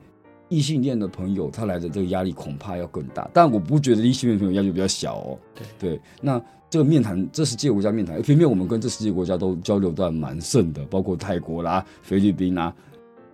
[0.50, 5.40] 异性恋的朋友，他来的这个压力恐怕要更大，但我不觉得异性恋朋友压力比较小哦。
[5.54, 12.74] 对对，那这个面谈，这十几个国家面谈，偏偏我们跟这十几个国家都交流的蛮盛的，包括泰国啦、菲律宾啦、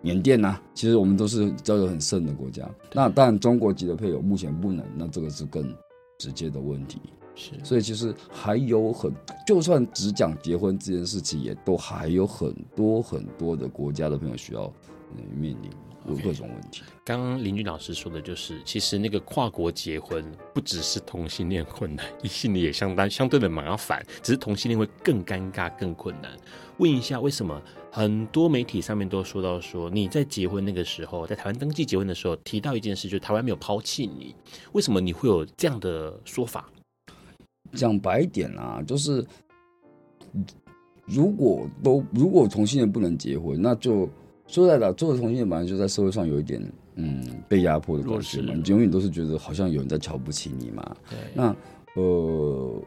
[0.01, 2.69] 缅甸呐，其实我们都是交流很盛的国家。
[2.93, 5.73] 那当然，中国籍的配偶目前不能，那这个是更
[6.17, 7.01] 直接的问题。
[7.33, 9.11] 是，所以其实还有很，
[9.47, 14.71] 就算只讲结婚这件事情，也都还有很多很多的国家的朋友需要
[15.35, 15.69] 面临。
[16.07, 16.83] 有各种问题。
[17.03, 20.23] 刚刚林俊老师说的就是，其实那个跨国结婚
[20.53, 26.31] 不只是同性恋困难，异性恋也相当相对的麻烦，只是同性恋会更尴尬、更困难。
[26.77, 34.35] 问一下，为什么很多媒体上面都说到说你在结婚那个时候，在台湾登记结婚的时候提到一件事，就是台湾没有抛弃你，
[34.71, 36.69] 为什么你会有这样的说法？
[37.73, 39.25] 讲白一点啊，就是
[41.05, 44.09] 如果都如果同性恋不能结婚，那就
[44.51, 46.61] 说实在的，做的同性恋本来就在社会上有一点
[46.95, 50.95] 嗯被压迫的感觉嘛，你永远都是觉得好像有人在瞧不起你嘛。
[51.09, 51.55] 对，那
[51.95, 52.81] 呃，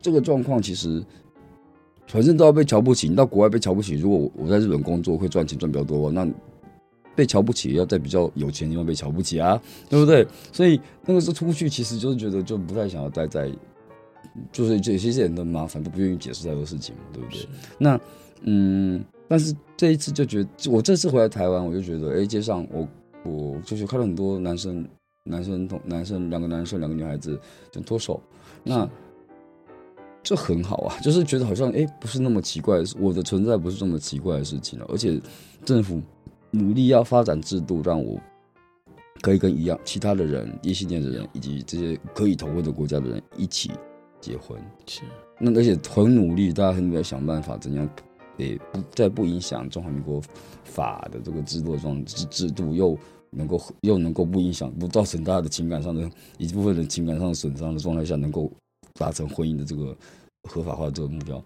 [0.00, 1.02] 这个状况其实
[2.08, 3.08] 反正都要被瞧不起。
[3.08, 6.26] 你到国外被瞧不起，如果我我在日本工作会赚钱赚比较多，那
[7.14, 10.26] 被瞧不起要在比较有钱的地方被瞧不起啊，对不对？
[10.52, 13.50] 所以那个时候出去，其实就是觉得就不太想要待在。
[14.52, 17.48] 就是这些人的麻烦都不愿意解释太多事情，对不对？
[17.78, 17.98] 那
[18.42, 22.88] 嗯，但是这一次就觉得，我这次回来台湾，我就觉得，哎，街上我
[23.24, 24.86] 我就是看到很多男生，
[25.24, 27.38] 男生同男生两个男生两个女孩子
[27.70, 28.20] 就脱手，
[28.62, 28.88] 那
[30.22, 35.20] 这很好啊，就是觉得好像哎，不是那么奇怪，我的存在不是这么奇怪的事情了，而且
[35.64, 36.00] 政府
[36.50, 38.20] 努力要发展制度，让我
[39.20, 43.70] 可以跟一样其他的人异性恋的人以及这些可以同婚的国家的人一起。
[44.18, 44.58] 结婚。
[44.86, 45.02] 是，
[45.38, 47.88] 那而且很努力，大家很努力想办法怎样，
[48.38, 50.20] 诶，不在不影响中华民国
[50.64, 52.96] 法的这个制度状制制度，又
[53.30, 58.50] 能够又能够不影响，不造成大家的情感上的一部分人情感上的损伤的状态下，能够
[58.94, 59.96] 达成婚姻的这个
[60.50, 61.44] 合法化这个目标。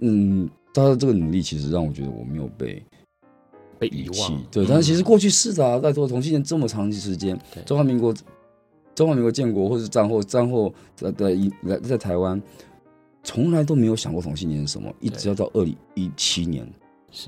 [0.00, 2.82] 嗯，他的这个努力其实让我觉得我没有被
[3.78, 4.34] 被遗弃。
[4.50, 8.14] 对，但是其实过去是的啊，在做同性恋这么长时间，中华民国。
[8.94, 11.34] 中华民国建国，或是战后战后在在
[11.66, 12.40] 在在台湾，
[13.22, 16.66] 从来都没有想过同性恋是什么，一直要到二零一七年，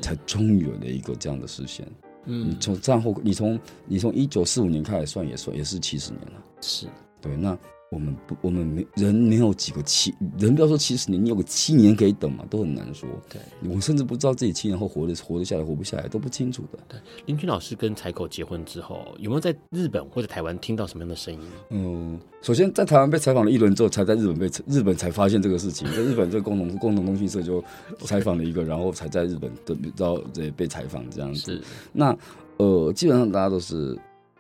[0.01, 1.87] 才终于有了一个这样的实现。
[2.25, 6.43] 嗯，你从战后，你从你从一九四五年开始算，也算也是七十年了。
[6.61, 6.87] 是
[7.21, 7.57] 对，那。
[7.95, 13.09] 我们不，我们没人没有几个七人，不要说七十年，你有个七年可以等嘛，都很难说。
[13.31, 13.41] 对，
[13.71, 16.79] 我甚至不知道自己七年后活得活得下来，活不下来都不清楚的。
[16.89, 21.41] 对，林君老师跟柴口结婚之后，有没有在日本或者台湾听到什么样的声音？
[21.71, 25.87] 嗯，首先在台湾被采访了一轮之后，才在日本被日本才发现这个事情。
[25.93, 27.63] 在日本这个共同共同通讯社就
[28.01, 31.53] 采访了一个，然后才在日本的到对被采访这样子。
[31.53, 32.17] 是，那
[32.57, 33.97] 呃，基本上大家都是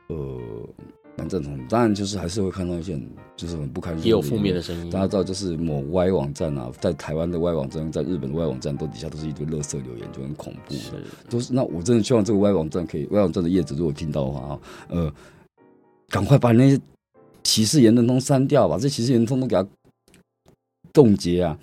[0.08, 0.40] 呃。
[1.16, 2.98] 蛮正常的，当然就是还是会看到一些
[3.36, 4.90] 就是很不堪，也有负面的声音。
[4.90, 10.74] 大家知道，就是某歪网站啊，在台湾的歪网站，在日本的歪网站，都底下都是一堆垃圾留言，就很恐怖。
[10.74, 10.90] 是，
[11.30, 15.12] 都是那我真的希望这个歪网站可以，歪网站的业主如果听到的话啊，呃，
[16.08, 16.80] 赶快把那些
[17.42, 19.66] 歧视言论通删掉，把这歧视言论通都给它
[20.92, 21.56] 冻结啊。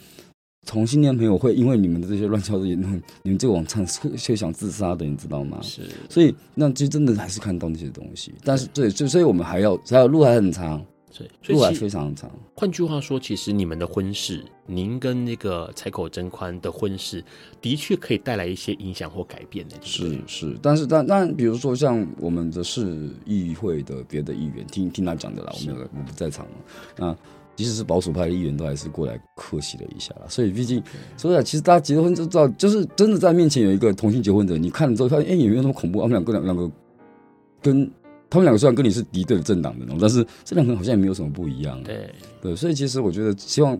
[0.65, 5.59] 同性恋朋友会因为你们的这些乱七八糟言论， 你们这个网站会会想自杀的，你知道吗？
[5.61, 10.85] 是，所以那就真的还是看到那些东西，但是对，就所以我们还要还有路还很长，
[11.17, 12.31] 对，路还非常长。
[12.55, 17.25] 换句话说，其实你们的婚事，您跟那个采口真宽的婚事，
[17.59, 19.75] 的确可以带来一些影响或改变的。
[19.81, 26.51] 是是，但是但但比如说像我们的市议会的别的议员，听听他讲的啦，我们我不在场了，
[26.97, 27.17] 那。
[27.61, 30.21] 即使是保守派的议员，都还是过来客气了一下啦。
[30.27, 30.81] 所以，毕竟，
[31.15, 36.01] 所以其实大家结了婚就知道，就是真的在面前有一个同性结婚者，你看了之后发现，哎，也没有那么恐怖。
[36.01, 36.71] 他们两个两两个，
[37.61, 37.89] 跟
[38.29, 41.81] 他们两个虽然跟你是敌对的政党的，但是这两个人好像也没有什么不一样。
[41.83, 42.09] 对
[42.41, 43.79] 对，所以其实我觉得，希望。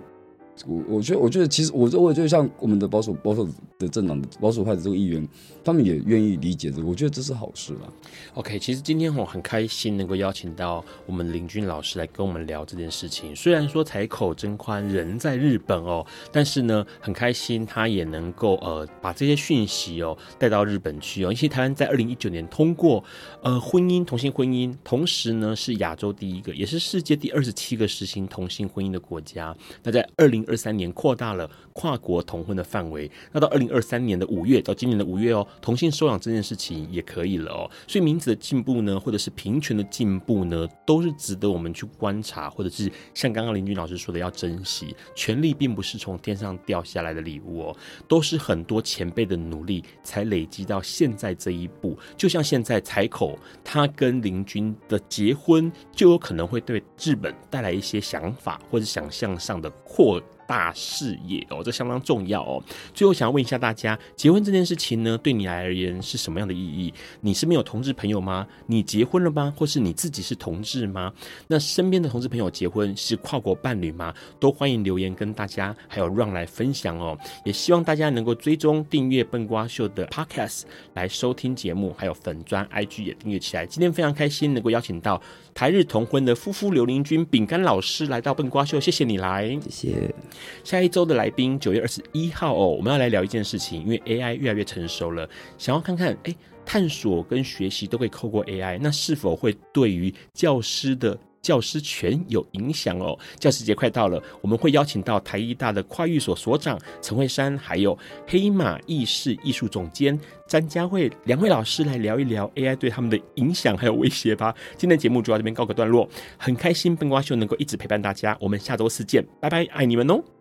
[0.67, 3.47] 我我觉得，我觉得其实我认为，就像我们的保守保守
[3.79, 5.27] 的政党的保守派的这个议员，
[5.63, 7.93] 他们也愿意理解这个，我觉得这是好事了。
[8.35, 13.35] OK，其实今天我很开心能够邀请到我们林君老师来跟我们聊这件事情。
[13.35, 21.31] 虽然说采口真宽人在日本哦，但是呢，很开心他也能够呃把这些讯息哦带到日本去哦。
[21.31, 23.03] 因为台湾在二零一九年通过
[23.41, 29.55] 呃婚姻同性婚姻，同时呢是亚洲第一个，也是世界第二十七个实行同性婚姻的国家。
[29.83, 37.71] 那在二零二三年扩大了跨国同婚的范围，那到二零二三年的五月到今年的五月哦，同性收养这件事情也可以了哦。
[37.87, 44.93] 所以名字的进步呢，或者是平权的进步呢，都是值得我们去观察，或者是像刚刚林君老师说的要珍惜。
[45.15, 47.77] 权利并不是从天上掉下来的礼物哦，
[48.09, 51.97] 都是很多前辈的努力才累积到现在这一步。
[52.17, 60.21] 就像现在采口他跟林君的结婚，就有可能会对日本带来一些想法或者想象上的扩。
[60.51, 62.61] 大事业哦，这相当重要哦。
[62.93, 66.93] 最后想要问一下大家，结婚这件事情呢，对你来而言是什么样的意义？
[67.21, 68.45] 你是没有同志朋友吗？
[68.65, 69.53] 你结婚了吗？
[69.55, 71.13] 或是你自己是同志吗？
[71.47, 74.13] 那身边的同志朋友结婚是跨国伴侣吗？
[74.41, 77.17] 都欢迎留言跟大家还有让来分享哦。
[77.45, 80.63] 也希望大家能够追踪订阅笨瓜秀的 Podcast
[80.95, 83.65] 来收听节目，还有粉砖 IG 也订阅起来。
[83.65, 85.21] 今天非常开心能够邀请到
[85.53, 90.15] 台日同婚的夫妇刘林君饼干老师来到笨瓜秀，谢谢你来，谢谢。
[90.63, 96.35] 下一周的来宾九月二十一号哦，我们要来聊一件事情，因为 AI 越来越成熟了，想要看看哎，
[96.65, 103.17] 探索跟学习都可以透过 AI，那是否会对于教师的教师权有影响哦。
[103.39, 114.53] 教师节快到了，我们会邀请到台艺大的跨域所所长陈慧珊，还有黑马艺事艺术总监詹佳慧两位老师来聊一聊 AI 对他们的影响还有威胁吧。
[114.77, 120.40] 今天的节目就到这边告个段落，很开心笨瓜秀能够一直陪伴大家，我们下周四见，拜拜，爱你们哦。